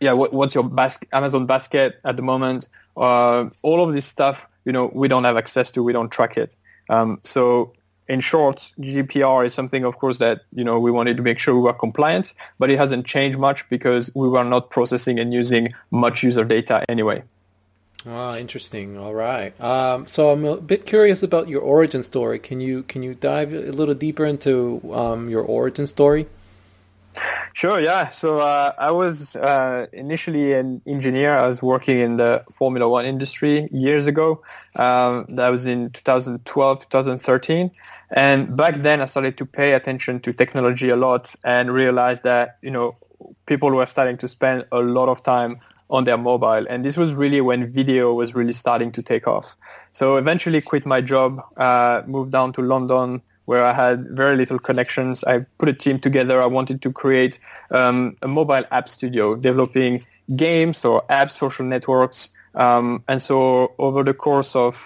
[0.00, 2.68] yeah, what, what's your bas- Amazon basket at the moment?
[2.96, 5.82] Uh, all of this stuff, you know, we don't have access to.
[5.82, 6.54] We don't track it.
[6.88, 7.72] Um, so
[8.10, 11.54] in short, GDPR is something, of course, that you know we wanted to make sure
[11.54, 15.72] we were compliant, but it hasn't changed much because we were not processing and using
[15.90, 17.22] much user data anyway.
[18.06, 18.98] Ah, interesting.
[18.98, 19.58] All right.
[19.60, 22.38] Um, so I'm a bit curious about your origin story.
[22.38, 26.26] Can you can you dive a little deeper into um, your origin story?
[27.52, 28.10] Sure, yeah.
[28.10, 31.36] So uh, I was uh, initially an engineer.
[31.36, 34.42] I was working in the Formula One industry years ago.
[34.76, 37.70] Um, that was in 2012, 2013.
[38.14, 42.56] And back then I started to pay attention to technology a lot and realized that,
[42.62, 42.92] you know,
[43.46, 45.56] people were starting to spend a lot of time
[45.90, 46.66] on their mobile.
[46.68, 49.56] And this was really when video was really starting to take off.
[49.92, 54.60] So eventually quit my job, uh, moved down to London, where I had very little
[54.60, 55.24] connections.
[55.24, 56.40] I put a team together.
[56.40, 57.40] I wanted to create
[57.72, 60.02] um, a mobile app studio developing
[60.36, 62.30] games or apps, social networks.
[62.54, 64.76] Um, and so over the course of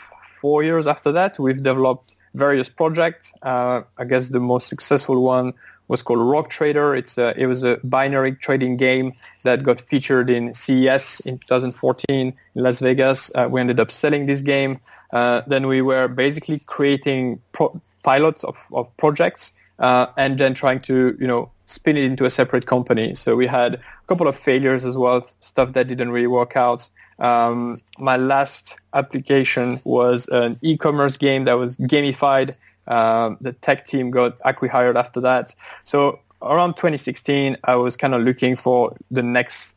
[0.40, 3.34] four years after that, we've developed various projects.
[3.42, 5.52] Uh, I guess the most successful one
[5.88, 6.94] was called Rock Trader.
[6.94, 9.12] It's a, it was a binary trading game
[9.42, 13.30] that got featured in CES in 2014 in Las Vegas.
[13.34, 14.80] Uh, we ended up selling this game.
[15.12, 20.80] Uh, then we were basically creating pro- pilots of, of projects uh, and then trying
[20.80, 23.14] to, you know, spin it into a separate company.
[23.14, 26.88] So we had a couple of failures as well, stuff that didn't really work out.
[27.18, 32.56] Um, my last application was an e-commerce game that was gamified.
[32.86, 35.54] Um, the tech team got acquired after that.
[35.82, 39.76] So around 2016, I was kind of looking for the next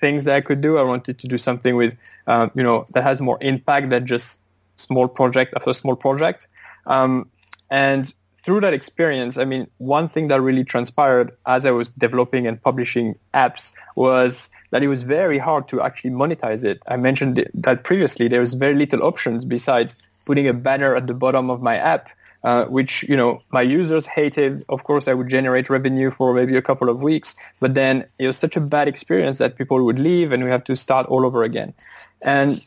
[0.00, 0.78] things that I could do.
[0.78, 1.96] I wanted to do something with,
[2.26, 4.40] um, you know, that has more impact than just
[4.76, 6.48] small project after small project.
[6.86, 7.28] Um,
[7.70, 8.12] and
[8.44, 12.62] through that experience, I mean, one thing that really transpired as I was developing and
[12.62, 16.80] publishing apps was that it was very hard to actually monetize it.
[16.86, 18.28] I mentioned that previously.
[18.28, 19.96] There was very little options besides
[20.26, 22.08] putting a banner at the bottom of my app,
[22.46, 24.62] uh, which you know my users hated.
[24.68, 28.28] Of course, I would generate revenue for maybe a couple of weeks, but then it
[28.28, 31.26] was such a bad experience that people would leave, and we have to start all
[31.26, 31.74] over again.
[32.22, 32.64] And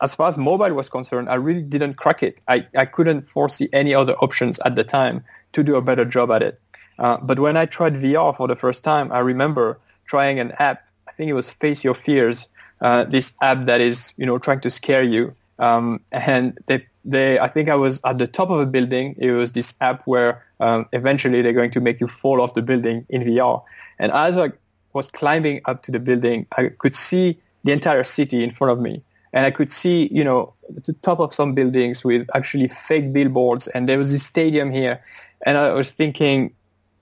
[0.00, 2.38] as far as mobile was concerned, I really didn't crack it.
[2.48, 5.22] I, I couldn't foresee any other options at the time
[5.52, 6.58] to do a better job at it.
[6.98, 10.84] Uh, but when I tried VR for the first time, I remember trying an app.
[11.06, 12.48] I think it was Face Your Fears,
[12.80, 15.32] uh, this app that is, you know, trying to scare you.
[15.58, 19.14] Um, and they, they, I think I was at the top of a building.
[19.18, 22.62] It was this app where um, eventually they're going to make you fall off the
[22.62, 23.62] building in VR.
[23.98, 24.52] And as I
[24.92, 28.80] was climbing up to the building, I could see the entire city in front of
[28.80, 33.12] me and I could see, you know, the top of some buildings with actually fake
[33.12, 35.02] billboards, and there was this stadium here,
[35.44, 36.54] and I was thinking,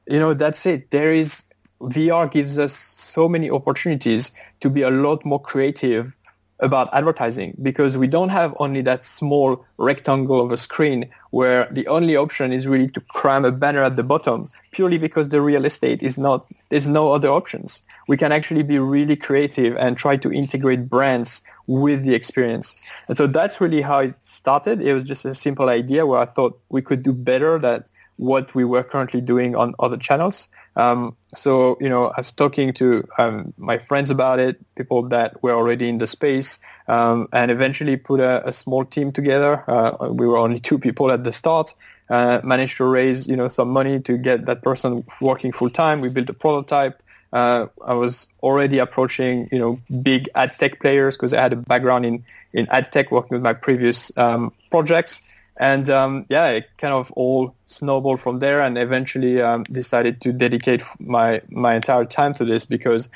[0.07, 0.91] you know, that's it.
[0.91, 1.45] There is
[1.81, 6.13] VR gives us so many opportunities to be a lot more creative
[6.61, 11.87] about advertising because we don't have only that small rectangle of a screen where the
[11.87, 15.65] only option is really to cram a banner at the bottom purely because the real
[15.65, 20.17] estate is not there's no other options we can actually be really creative and try
[20.17, 22.75] to integrate brands with the experience.
[23.09, 24.81] And so that's really how it started.
[24.81, 27.85] It was just a simple idea where I thought we could do better than
[28.17, 30.49] what we were currently doing on other channels.
[30.77, 35.43] Um, so, you know, I was talking to um, my friends about it, people that
[35.43, 39.65] were already in the space, um, and eventually put a, a, small team together.
[39.67, 41.73] Uh, we were only two people at the start.
[42.09, 46.01] Uh, managed to raise, you know, some money to get that person working full time.
[46.01, 47.03] We built a prototype
[47.33, 51.57] uh, I was already approaching, you know, big ad tech players because I had a
[51.57, 55.21] background in, in ad tech working with my previous um, projects.
[55.59, 60.33] And um, yeah, it kind of all snowballed from there and eventually um, decided to
[60.33, 63.09] dedicate my, my entire time to this because,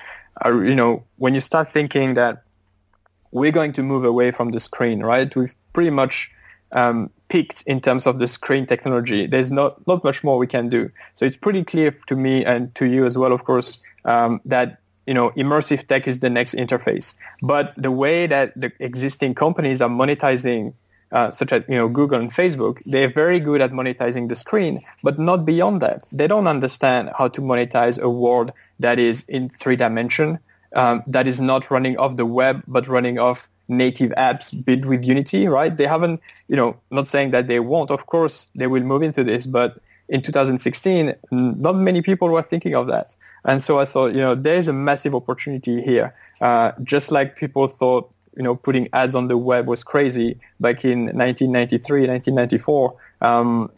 [0.44, 2.42] uh, you know, when you start thinking that
[3.32, 5.34] we're going to move away from the screen, right?
[5.36, 6.30] We've pretty much
[6.72, 9.26] um, peaked in terms of the screen technology.
[9.26, 10.90] There's not, not much more we can do.
[11.14, 14.78] So it's pretty clear to me and to you as well, of course, um, that
[15.06, 17.14] you know immersive tech is the next interface.
[17.42, 20.74] But the way that the existing companies are monetizing,
[21.12, 24.80] uh, such as you know Google and Facebook, they're very good at monetizing the screen,
[25.02, 26.04] but not beyond that.
[26.12, 30.38] They don't understand how to monetize a world that is in three dimension,
[30.74, 35.04] um, that is not running off the web, but running off native apps built with
[35.04, 35.76] Unity, right?
[35.76, 37.90] They haven't, you know, not saying that they won't.
[37.90, 42.74] Of course, they will move into this, but in 2016, not many people were thinking
[42.74, 43.14] of that.
[43.44, 46.14] And so I thought, you know, there's a massive opportunity here.
[46.40, 50.84] Uh, just like people thought, you know, putting ads on the web was crazy back
[50.84, 52.94] in 1993, 1994.
[53.20, 53.70] Um,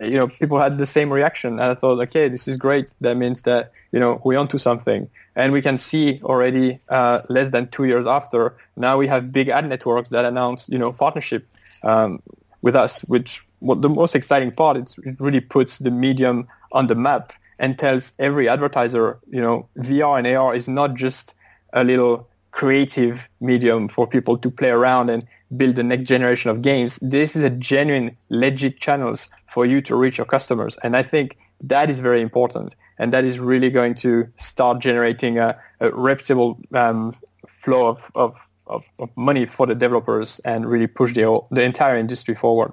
[0.00, 1.52] you know, people had the same reaction.
[1.52, 2.88] And I thought, okay, this is great.
[3.00, 5.08] That means that, you know, we're onto something.
[5.36, 9.48] And we can see already uh, less than two years after, now we have big
[9.48, 11.46] ad networks that announce, you know, partnership
[11.84, 12.20] um,
[12.62, 16.94] with us, which what the most exciting part it really puts the medium on the
[16.94, 21.36] map and tells every advertiser, you know, VR and AR is not just
[21.72, 25.26] a little creative medium for people to play around and
[25.56, 26.98] build the next generation of games.
[27.02, 30.76] This is a genuine, legit channels for you to reach your customers.
[30.82, 32.74] And I think that is very important.
[32.98, 38.48] And that is really going to start generating a, a reputable um, flow of, of,
[38.66, 42.72] of, of money for the developers and really push the, the entire industry forward.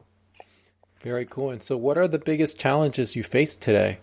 [1.01, 1.49] Very cool.
[1.51, 3.99] And so, what are the biggest challenges you face today?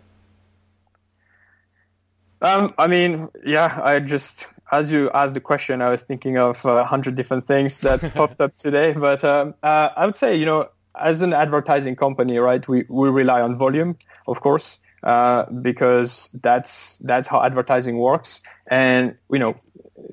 [2.40, 6.64] Um, I mean, yeah, I just as you asked the question, I was thinking of
[6.64, 8.92] a hundred different things that popped up today.
[8.92, 13.08] But um, uh, I would say, you know, as an advertising company, right, we, we
[13.08, 13.96] rely on volume,
[14.26, 18.40] of course, uh, because that's that's how advertising works.
[18.68, 19.54] And you know,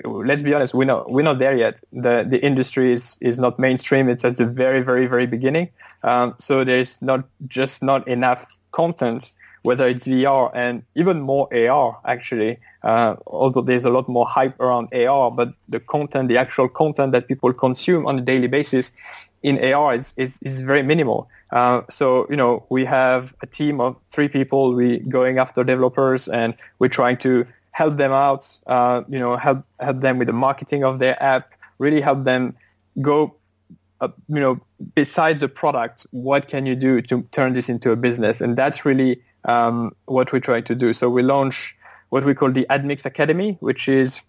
[0.03, 1.79] let's be honest, we're not we're not there yet.
[1.91, 4.09] The the industry is is not mainstream.
[4.09, 5.69] It's at the very very very beginning.
[6.03, 9.31] Um, so there's not just not enough content,
[9.63, 12.59] whether it's VR and even more AR actually.
[12.83, 17.13] Uh, although there's a lot more hype around AR, but the content, the actual content
[17.13, 18.91] that people consume on a daily basis,
[19.43, 21.29] in AR is, is, is very minimal.
[21.51, 24.73] Uh, so, you know, we have a team of three people.
[24.73, 29.59] We going after developers and we're trying to help them out, uh, you know, help,
[29.79, 32.55] help them with the marketing of their app, really help them
[33.01, 33.35] go,
[33.99, 34.61] uh, you know,
[34.95, 38.41] besides the product, what can you do to turn this into a business?
[38.41, 40.93] And that's really um, what we're trying to do.
[40.93, 41.75] So we launch
[42.09, 44.21] what we call the AdMix Academy, which is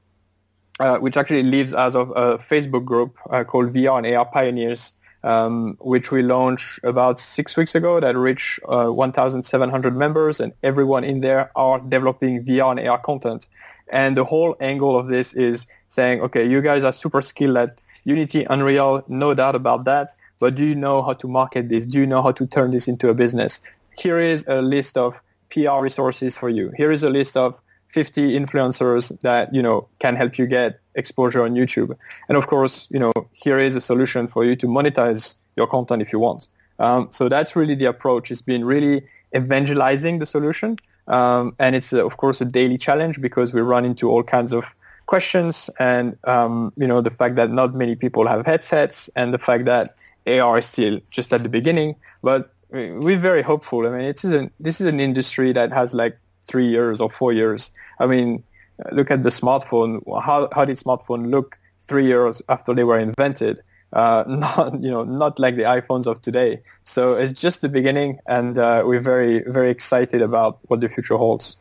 [0.81, 4.93] uh, which actually lives as of a Facebook group uh, called VR and AR Pioneers,
[5.23, 11.05] um, which we launched about six weeks ago that reached uh, 1,700 members and everyone
[11.05, 13.47] in there are developing VR and AR content.
[13.89, 17.71] And the whole angle of this is saying, okay, you guys are super skilled at
[18.05, 20.09] Unity, Unreal, no doubt about that,
[20.41, 21.87] but do you know how to market this?
[21.87, 23.61] Do you know how to turn this into a business?
[23.97, 26.73] Here is a list of PR resources for you.
[26.77, 31.43] Here is a list of 50 influencers that, you know, can help you get exposure
[31.45, 31.97] on YouTube.
[32.29, 36.03] And of course, you know, here is a solution for you to monetize your content
[36.03, 36.49] if you want.
[36.79, 38.31] Um, so that's really the approach.
[38.31, 40.77] It's been really evangelizing the solution.
[41.07, 44.53] Um, and it's, uh, of course, a daily challenge because we run into all kinds
[44.53, 44.65] of
[45.07, 49.39] questions and, um, you know, the fact that not many people have headsets and the
[49.39, 49.95] fact that
[50.27, 51.95] AR is still just at the beginning.
[52.23, 53.87] But we're very hopeful.
[53.87, 57.09] I mean, it is an, this is an industry that has like three years or
[57.09, 57.71] four years.
[58.01, 58.43] I mean,
[58.91, 60.03] look at the smartphone.
[60.23, 63.63] How how did smartphone look three years after they were invented?
[63.93, 66.63] Uh, not you know not like the iPhones of today.
[66.85, 71.17] So it's just the beginning, and uh, we're very very excited about what the future
[71.17, 71.57] holds.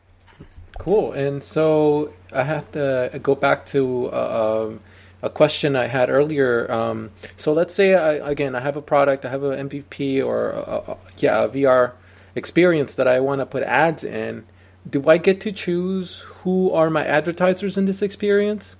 [0.78, 1.12] Cool.
[1.12, 4.10] And so I have to go back to.
[4.12, 4.80] Uh, um,
[5.24, 6.70] a question I had earlier.
[6.70, 10.50] Um, so let's say I, again I have a product, I have an MVP or
[10.50, 11.92] a, a, yeah a VR
[12.34, 14.44] experience that I want to put ads in
[14.88, 18.76] do I get to choose who are my advertisers in this experience?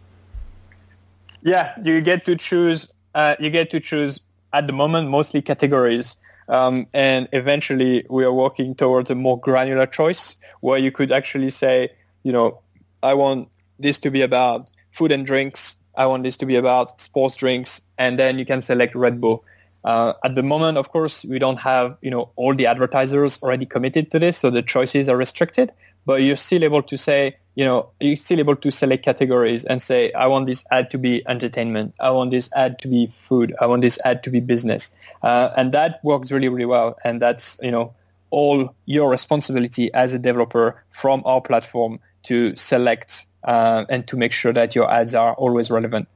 [1.42, 2.92] Yeah, you get to choose.
[3.14, 4.20] Uh, you get to choose
[4.52, 6.16] at the moment mostly categories,
[6.48, 11.50] um, and eventually we are working towards a more granular choice where you could actually
[11.50, 11.90] say,
[12.22, 12.60] you know,
[13.02, 15.76] I want this to be about food and drinks.
[15.96, 19.44] I want this to be about sports drinks, and then you can select Red Bull.
[19.84, 23.66] Uh, at the moment, of course, we don't have you know all the advertisers already
[23.66, 25.72] committed to this, so the choices are restricted
[26.06, 29.82] but you're still able to say, you know, you're still able to select categories and
[29.82, 31.94] say, I want this ad to be entertainment.
[32.00, 33.54] I want this ad to be food.
[33.60, 34.90] I want this ad to be business.
[35.22, 36.98] Uh, and that works really, really well.
[37.04, 37.94] And that's, you know,
[38.30, 44.32] all your responsibility as a developer from our platform to select uh, and to make
[44.32, 46.08] sure that your ads are always relevant.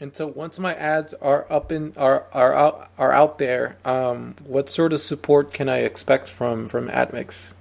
[0.00, 4.34] And so once my ads are up in are are out are out there, um,
[4.44, 7.54] what sort of support can I expect from from AdMix?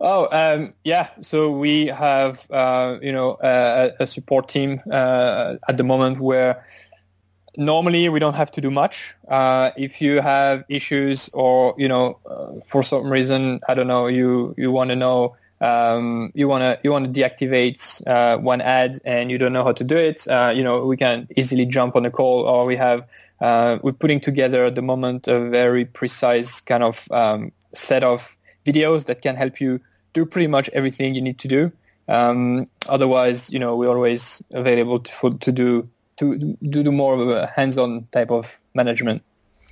[0.00, 1.08] Oh, um, yeah.
[1.20, 6.66] So we have, uh, you know, a, a support team uh, at the moment where
[7.56, 9.14] normally we don't have to do much.
[9.28, 14.06] Uh, if you have issues or, you know, uh, for some reason, I don't know,
[14.06, 18.60] you, you want to know, um, you want to you want to deactivate uh, one
[18.60, 21.66] ad and you don't know how to do it, uh, you know, we can easily
[21.66, 23.06] jump on a call or we have,
[23.40, 29.06] we're putting together at the moment a very precise kind of um, set of videos
[29.06, 29.80] that can help you
[30.12, 31.72] do pretty much everything you need to do.
[32.08, 35.88] Um, otherwise, you know, we're always available to, for, to do
[36.18, 39.22] to, to do more of a hands-on type of management.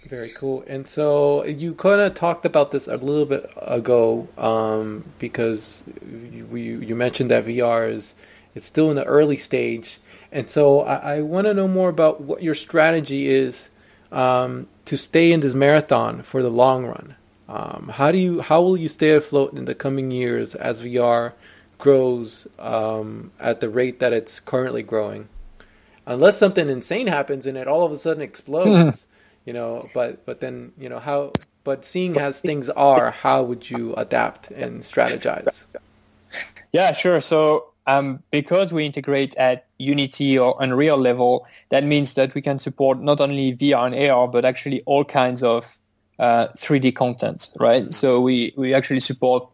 [0.08, 0.64] Very cool.
[0.66, 6.80] And so you kind of talked about this a little bit ago um, because you,
[6.80, 8.14] you mentioned that VR is
[8.54, 9.98] it's still in the early stage.
[10.30, 13.70] And so I, I want to know more about what your strategy is
[14.12, 17.16] um, to stay in this marathon for the long run.
[17.48, 21.32] Um, how do you how will you stay afloat in the coming years as VR
[21.78, 25.28] grows um, at the rate that it's currently growing?
[26.06, 29.06] Unless something insane happens and it all of a sudden explodes,
[29.44, 29.88] you know.
[29.94, 31.32] But but then you know how.
[31.64, 35.66] But seeing as things are, how would you adapt and strategize?
[36.72, 37.20] Yeah, sure.
[37.20, 42.58] So um, because we integrate at Unity or Unreal level, that means that we can
[42.58, 45.78] support not only VR and AR, but actually all kinds of
[46.18, 47.92] uh, 3D content, right?
[47.92, 49.48] So we, we actually support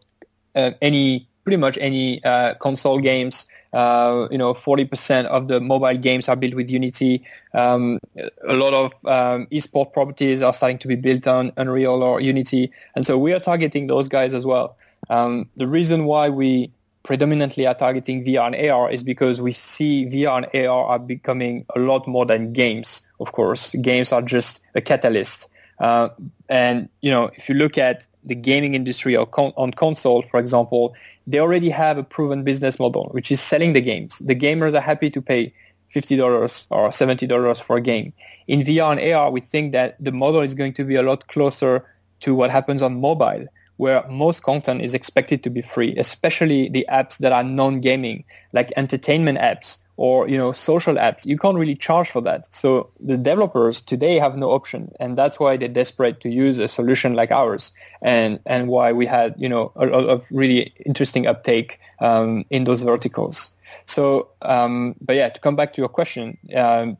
[0.55, 3.47] uh, any pretty much any uh, console games.
[3.73, 7.23] Uh, you know, 40% of the mobile games are built with Unity.
[7.53, 7.99] Um,
[8.47, 12.71] a lot of um, esport properties are starting to be built on Unreal or Unity,
[12.95, 14.75] and so we are targeting those guys as well.
[15.09, 16.71] Um, the reason why we
[17.03, 21.65] predominantly are targeting VR and AR is because we see VR and AR are becoming
[21.75, 23.01] a lot more than games.
[23.19, 25.49] Of course, games are just a catalyst.
[25.81, 26.09] Uh,
[26.47, 30.39] and you know, if you look at the gaming industry or con- on console, for
[30.39, 34.19] example, they already have a proven business model, which is selling the games.
[34.19, 35.53] The gamers are happy to pay
[35.93, 38.13] $50 or $70 for a game.
[38.47, 41.27] In VR and AR, we think that the model is going to be a lot
[41.27, 41.85] closer
[42.21, 43.47] to what happens on mobile,
[43.81, 48.23] where most content is expected to be free, especially the apps that are non-gaming,
[48.53, 51.25] like entertainment apps or you know social apps.
[51.25, 52.45] You can't really charge for that.
[52.53, 56.67] So the developers today have no option, and that's why they're desperate to use a
[56.67, 57.71] solution like ours,
[58.03, 62.65] and and why we had you know a lot of really interesting uptake um, in
[62.65, 63.51] those verticals.
[63.87, 66.97] So, um, but yeah, to come back to your question, um,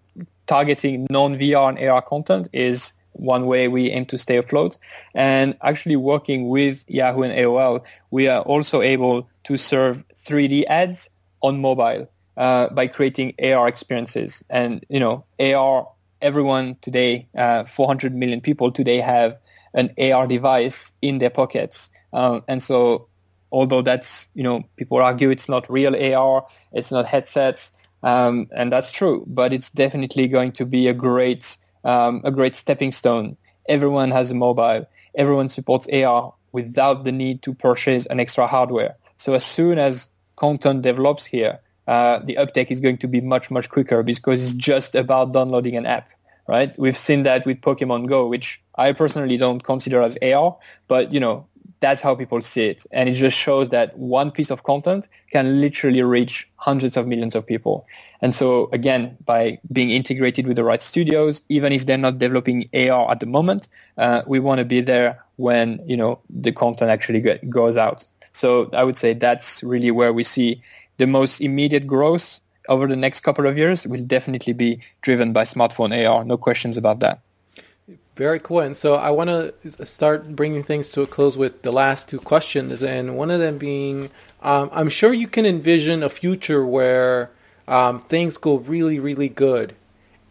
[0.48, 4.78] targeting non-VR and AR content is one way we aim to stay afloat.
[5.14, 11.10] And actually working with Yahoo and AOL, we are also able to serve 3D ads
[11.42, 14.44] on mobile uh, by creating AR experiences.
[14.50, 15.88] And, you know, AR,
[16.22, 19.38] everyone today, uh, 400 million people today have
[19.74, 21.90] an AR device in their pockets.
[22.14, 23.08] Um, and so
[23.52, 27.72] although that's, you know, people argue it's not real AR, it's not headsets,
[28.04, 32.56] um, and that's true, but it's definitely going to be a great, um, a great
[32.56, 33.38] stepping stone.
[33.68, 34.88] Everyone has a mobile.
[35.16, 38.96] Everyone supports AR without the need to purchase an extra hardware.
[39.18, 43.52] So as soon as content develops here, uh, the uptake is going to be much,
[43.52, 46.10] much quicker because it's just about downloading an app,
[46.48, 46.78] right?
[46.78, 50.58] We've seen that with Pokemon Go, which I personally don't consider as AR,
[50.88, 51.46] but you know,
[51.82, 52.86] that's how people see it.
[52.92, 57.36] And it just shows that one piece of content can literally reach hundreds of millions
[57.36, 57.86] of people.
[58.22, 62.70] And so again, by being integrated with the right studios, even if they're not developing
[62.74, 63.68] AR at the moment,
[63.98, 68.06] uh, we want to be there when, you know, the content actually get, goes out.
[68.32, 70.62] So I would say that's really where we see
[70.98, 75.44] the most immediate growth over the next couple of years will definitely be driven by
[75.44, 76.24] smartphone AR.
[76.24, 77.20] No questions about that.
[78.16, 78.60] Very cool.
[78.60, 82.20] And so I want to start bringing things to a close with the last two
[82.20, 82.84] questions.
[82.84, 87.32] And one of them being um, I'm sure you can envision a future where
[87.68, 89.76] um, things go really, really good.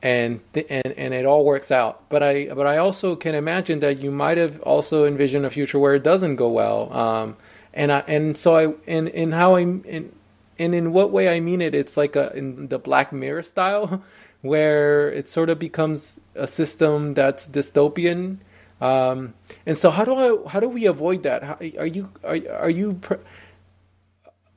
[0.03, 3.81] And, th- and and it all works out, but I but I also can imagine
[3.81, 7.37] that you might have also envisioned a future where it doesn't go well, um,
[7.75, 10.15] and I and so I and in how I and
[10.59, 14.03] in what way I mean it, it's like a in the Black Mirror style,
[14.43, 18.39] where it sort of becomes a system that's dystopian.
[18.81, 19.35] Um,
[19.67, 21.43] and so, how do I how do we avoid that?
[21.43, 23.23] How, are you are are you pr-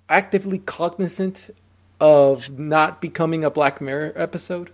[0.09, 1.49] actively cognizant
[1.99, 4.71] of not becoming a Black Mirror episode?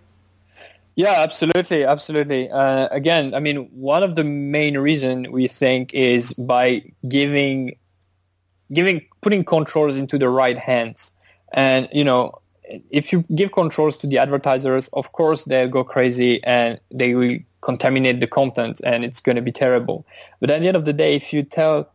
[0.96, 2.52] Yeah, absolutely, absolutely.
[2.52, 7.78] Uh, again, I mean, one of the main reason we think is by giving,
[8.74, 11.12] giving, putting controls into the right hands,
[11.54, 12.42] and you know,
[12.90, 17.38] if you give controls to the advertisers, of course they'll go crazy and they will
[17.62, 20.06] contaminate the content and it's going to be terrible.
[20.40, 21.92] But at the end of the day, if you tell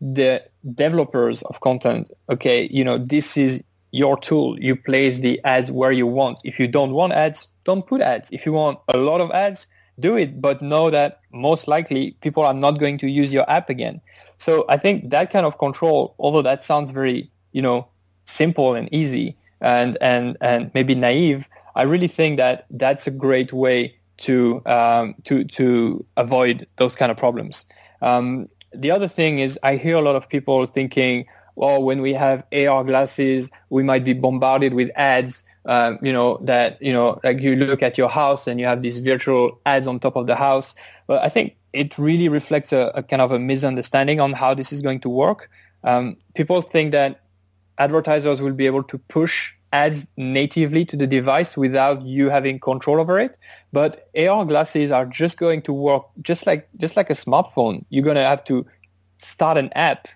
[0.00, 0.42] the
[0.74, 4.58] developers of content, okay, you know, this is your tool.
[4.60, 6.38] You place the ads where you want.
[6.44, 8.30] If you don't want ads, don't put ads.
[8.30, 9.66] If you want a lot of ads,
[9.98, 13.70] do it, but know that most likely people are not going to use your app
[13.70, 14.00] again.
[14.38, 17.88] So I think that kind of control, although that sounds very, you know,
[18.26, 23.52] simple and easy, and and and maybe naive, I really think that that's a great
[23.52, 27.64] way to um, to to avoid those kind of problems.
[28.02, 32.12] Um, the other thing is I hear a lot of people thinking, well, when we
[32.12, 35.42] have AR glasses, we might be bombarded with ads.
[35.68, 38.82] Um, you know that you know like you look at your house and you have
[38.82, 40.74] these virtual ads on top of the house.
[41.08, 44.72] But I think it really reflects a, a kind of a misunderstanding on how this
[44.72, 45.50] is going to work.
[45.84, 47.20] Um, people think that
[47.78, 53.00] advertisers will be able to push ads natively to the device without you having control
[53.00, 53.36] over it.
[53.72, 57.84] But AR glasses are just going to work just like just like a smartphone.
[57.90, 58.66] You're going to have to
[59.18, 60.08] start an app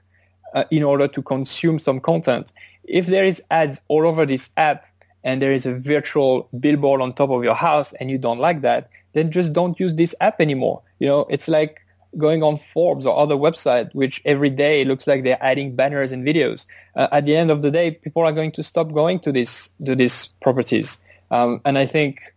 [0.55, 2.53] uh, in order to consume some content.
[2.85, 4.85] If there is ads all over this app
[5.23, 8.63] and there is a virtual billboard on top of your house and you don't like
[8.63, 10.83] that, then just don't use this app anymore.
[10.99, 11.81] You know, it's like
[12.19, 16.27] going on Forbes or other website, which every day looks like they're adding banners and
[16.27, 16.67] videos.
[16.97, 19.71] Uh, at the end of the day, people are going to stop going to these
[19.85, 20.99] to these properties,
[21.31, 22.35] um, and I think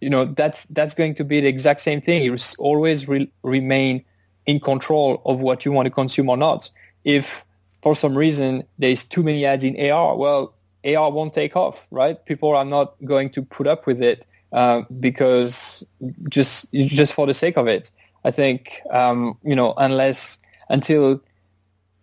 [0.00, 2.22] you know that's that's going to be the exact same thing.
[2.22, 4.04] You always re- remain
[4.46, 6.70] in control of what you want to consume or not.
[7.04, 7.44] If
[7.82, 10.54] for some reason there's too many ads in AR, well,
[10.84, 12.24] AR won't take off, right?
[12.24, 15.84] People are not going to put up with it uh, because
[16.28, 17.90] just just for the sake of it.
[18.24, 21.20] I think um, you know unless until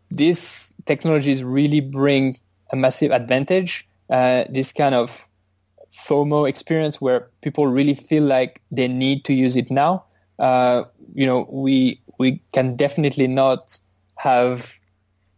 [0.10, 2.40] these technologies really bring
[2.72, 5.28] a massive advantage, uh, this kind of
[5.92, 10.04] FOMO experience where people really feel like they need to use it now,
[10.40, 13.80] uh, you know, we we can definitely not
[14.16, 14.76] have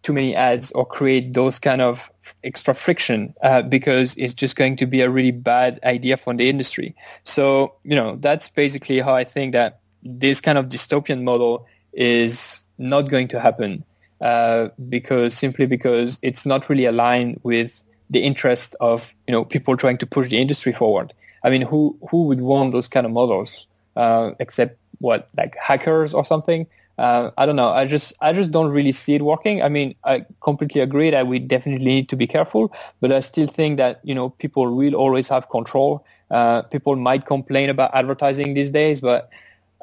[0.03, 2.11] too many ads or create those kind of
[2.43, 6.49] extra friction uh, because it's just going to be a really bad idea for the
[6.49, 6.95] industry.
[7.23, 12.63] So, you know, that's basically how I think that this kind of dystopian model is
[12.77, 13.83] not going to happen
[14.21, 19.77] uh, because simply because it's not really aligned with the interest of, you know, people
[19.77, 21.13] trying to push the industry forward.
[21.43, 26.13] I mean, who, who would want those kind of models uh, except what, like hackers
[26.13, 26.67] or something?
[27.01, 27.69] uh, I don't know.
[27.69, 29.63] I just I just don't really see it working.
[29.63, 33.47] I mean, I completely agree that we definitely need to be careful, but I still
[33.47, 36.05] think that you know people will always have control.
[36.29, 39.29] Uh, people might complain about advertising these days, but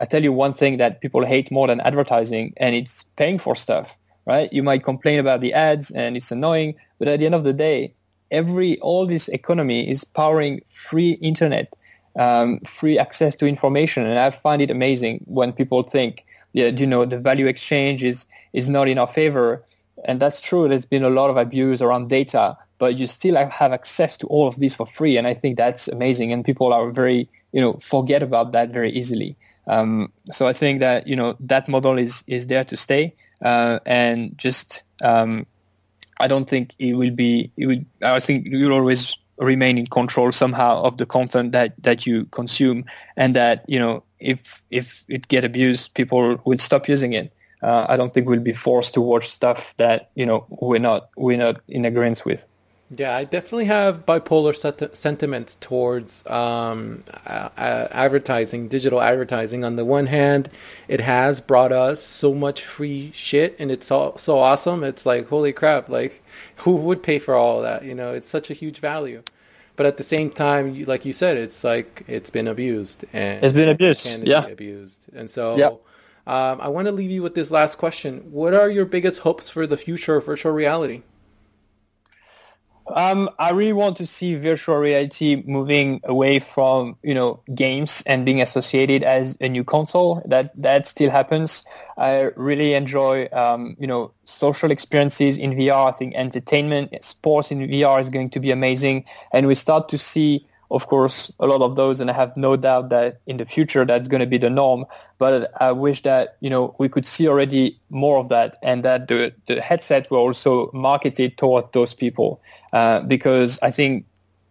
[0.00, 3.56] I tell you one thing that people hate more than advertising, and it's paying for
[3.56, 3.96] stuff.
[4.26, 4.52] Right?
[4.52, 7.54] You might complain about the ads, and it's annoying, but at the end of the
[7.54, 7.94] day,
[8.30, 11.74] every all this economy is powering free internet,
[12.18, 16.86] um, free access to information, and I find it amazing when people think yeah, you
[16.86, 19.64] know, the value exchange is, is not in our favor.
[20.04, 20.68] And that's true.
[20.68, 24.48] There's been a lot of abuse around data, but you still have access to all
[24.48, 25.16] of this for free.
[25.16, 26.32] And I think that's amazing.
[26.32, 29.36] And people are very, you know, forget about that very easily.
[29.68, 33.14] Um, so I think that, you know, that model is, is there to stay.
[33.42, 35.46] Uh, and just, um,
[36.18, 40.82] I don't think it will be, it I think you'll always remain in control somehow
[40.82, 42.84] of the content that, that you consume
[43.16, 47.32] and that, you know, if if it get abused, people will stop using it.
[47.62, 51.10] Uh, I don't think we'll be forced to watch stuff that you know we're not
[51.16, 52.46] we're not in agreement with.
[52.90, 54.56] Yeah, I definitely have bipolar
[54.96, 59.62] sentiments towards um, uh, advertising, digital advertising.
[59.62, 60.48] On the one hand,
[60.88, 64.84] it has brought us so much free shit, and it's all, so awesome.
[64.84, 65.90] It's like holy crap!
[65.90, 66.22] Like,
[66.56, 67.84] who would pay for all that?
[67.84, 69.22] You know, it's such a huge value
[69.78, 73.54] but at the same time, like you said, it's like it's been abused and it's
[73.54, 74.06] been abused.
[74.26, 75.08] Yeah, be abused.
[75.14, 75.56] And so,
[76.26, 79.48] um, I want to leave you with this last question: What are your biggest hopes
[79.48, 81.02] for the future of virtual reality?
[82.94, 88.24] Um, I really want to see virtual reality moving away from you know games and
[88.24, 90.22] being associated as a new console.
[90.26, 91.64] That that still happens.
[91.96, 95.88] I really enjoy um, you know social experiences in VR.
[95.88, 99.98] I think entertainment, sports in VR is going to be amazing, and we start to
[99.98, 100.46] see.
[100.70, 103.86] Of course, a lot of those, and I have no doubt that in the future
[103.86, 104.84] that's going to be the norm.
[105.16, 109.08] But I wish that you know we could see already more of that, and that
[109.08, 112.42] the the headset were also marketed toward those people
[112.72, 114.04] uh, because I think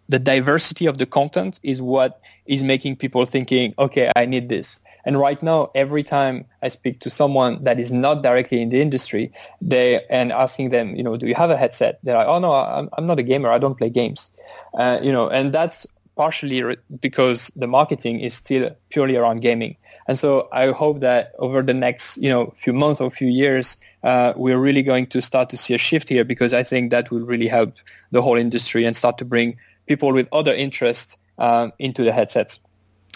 [0.09, 4.80] the diversity of the content is what is making people thinking, okay, I need this.
[5.05, 8.82] And right now, every time I speak to someone that is not directly in the
[8.82, 11.99] industry, they and asking them, you know, do you have a headset?
[12.03, 13.49] They're like, oh no, I'm, I'm not a gamer.
[13.49, 14.30] I don't play games.
[14.78, 15.88] Uh, you know, and that's
[16.18, 19.78] partially re- because the marketing is still purely around gaming.
[20.07, 23.78] And so I hope that over the next, you know, few months or few years,
[24.03, 27.11] uh, we're really going to start to see a shift here because I think that
[27.11, 27.76] will really help
[28.11, 32.59] the whole industry and start to bring people with other interests uh, into the headsets.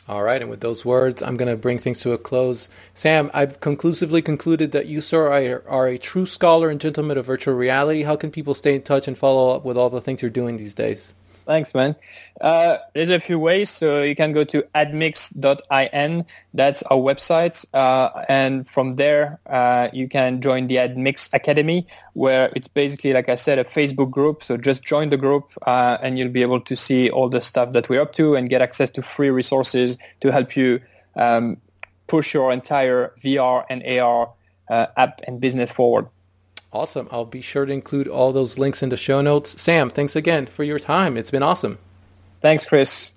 [0.09, 2.69] All right, and with those words, I'm going to bring things to a close.
[2.93, 7.53] Sam, I've conclusively concluded that you, sir, are a true scholar and gentleman of virtual
[7.53, 8.03] reality.
[8.03, 10.57] How can people stay in touch and follow up with all the things you're doing
[10.57, 11.13] these days?
[11.51, 11.97] Thanks, man.
[12.39, 13.69] Uh, there's a few ways.
[13.69, 16.25] So you can go to admix.in.
[16.53, 17.65] That's our website.
[17.73, 23.27] Uh, and from there, uh, you can join the AdMix Academy, where it's basically, like
[23.27, 24.45] I said, a Facebook group.
[24.45, 27.73] So just join the group uh, and you'll be able to see all the stuff
[27.73, 30.79] that we're up to and get access to free resources to help you
[31.17, 31.57] um,
[32.07, 34.31] push your entire VR and AR
[34.69, 36.07] uh, app and business forward.
[36.73, 37.07] Awesome.
[37.11, 39.61] I'll be sure to include all those links in the show notes.
[39.61, 41.17] Sam, thanks again for your time.
[41.17, 41.77] It's been awesome.
[42.41, 43.13] Thanks, Chris.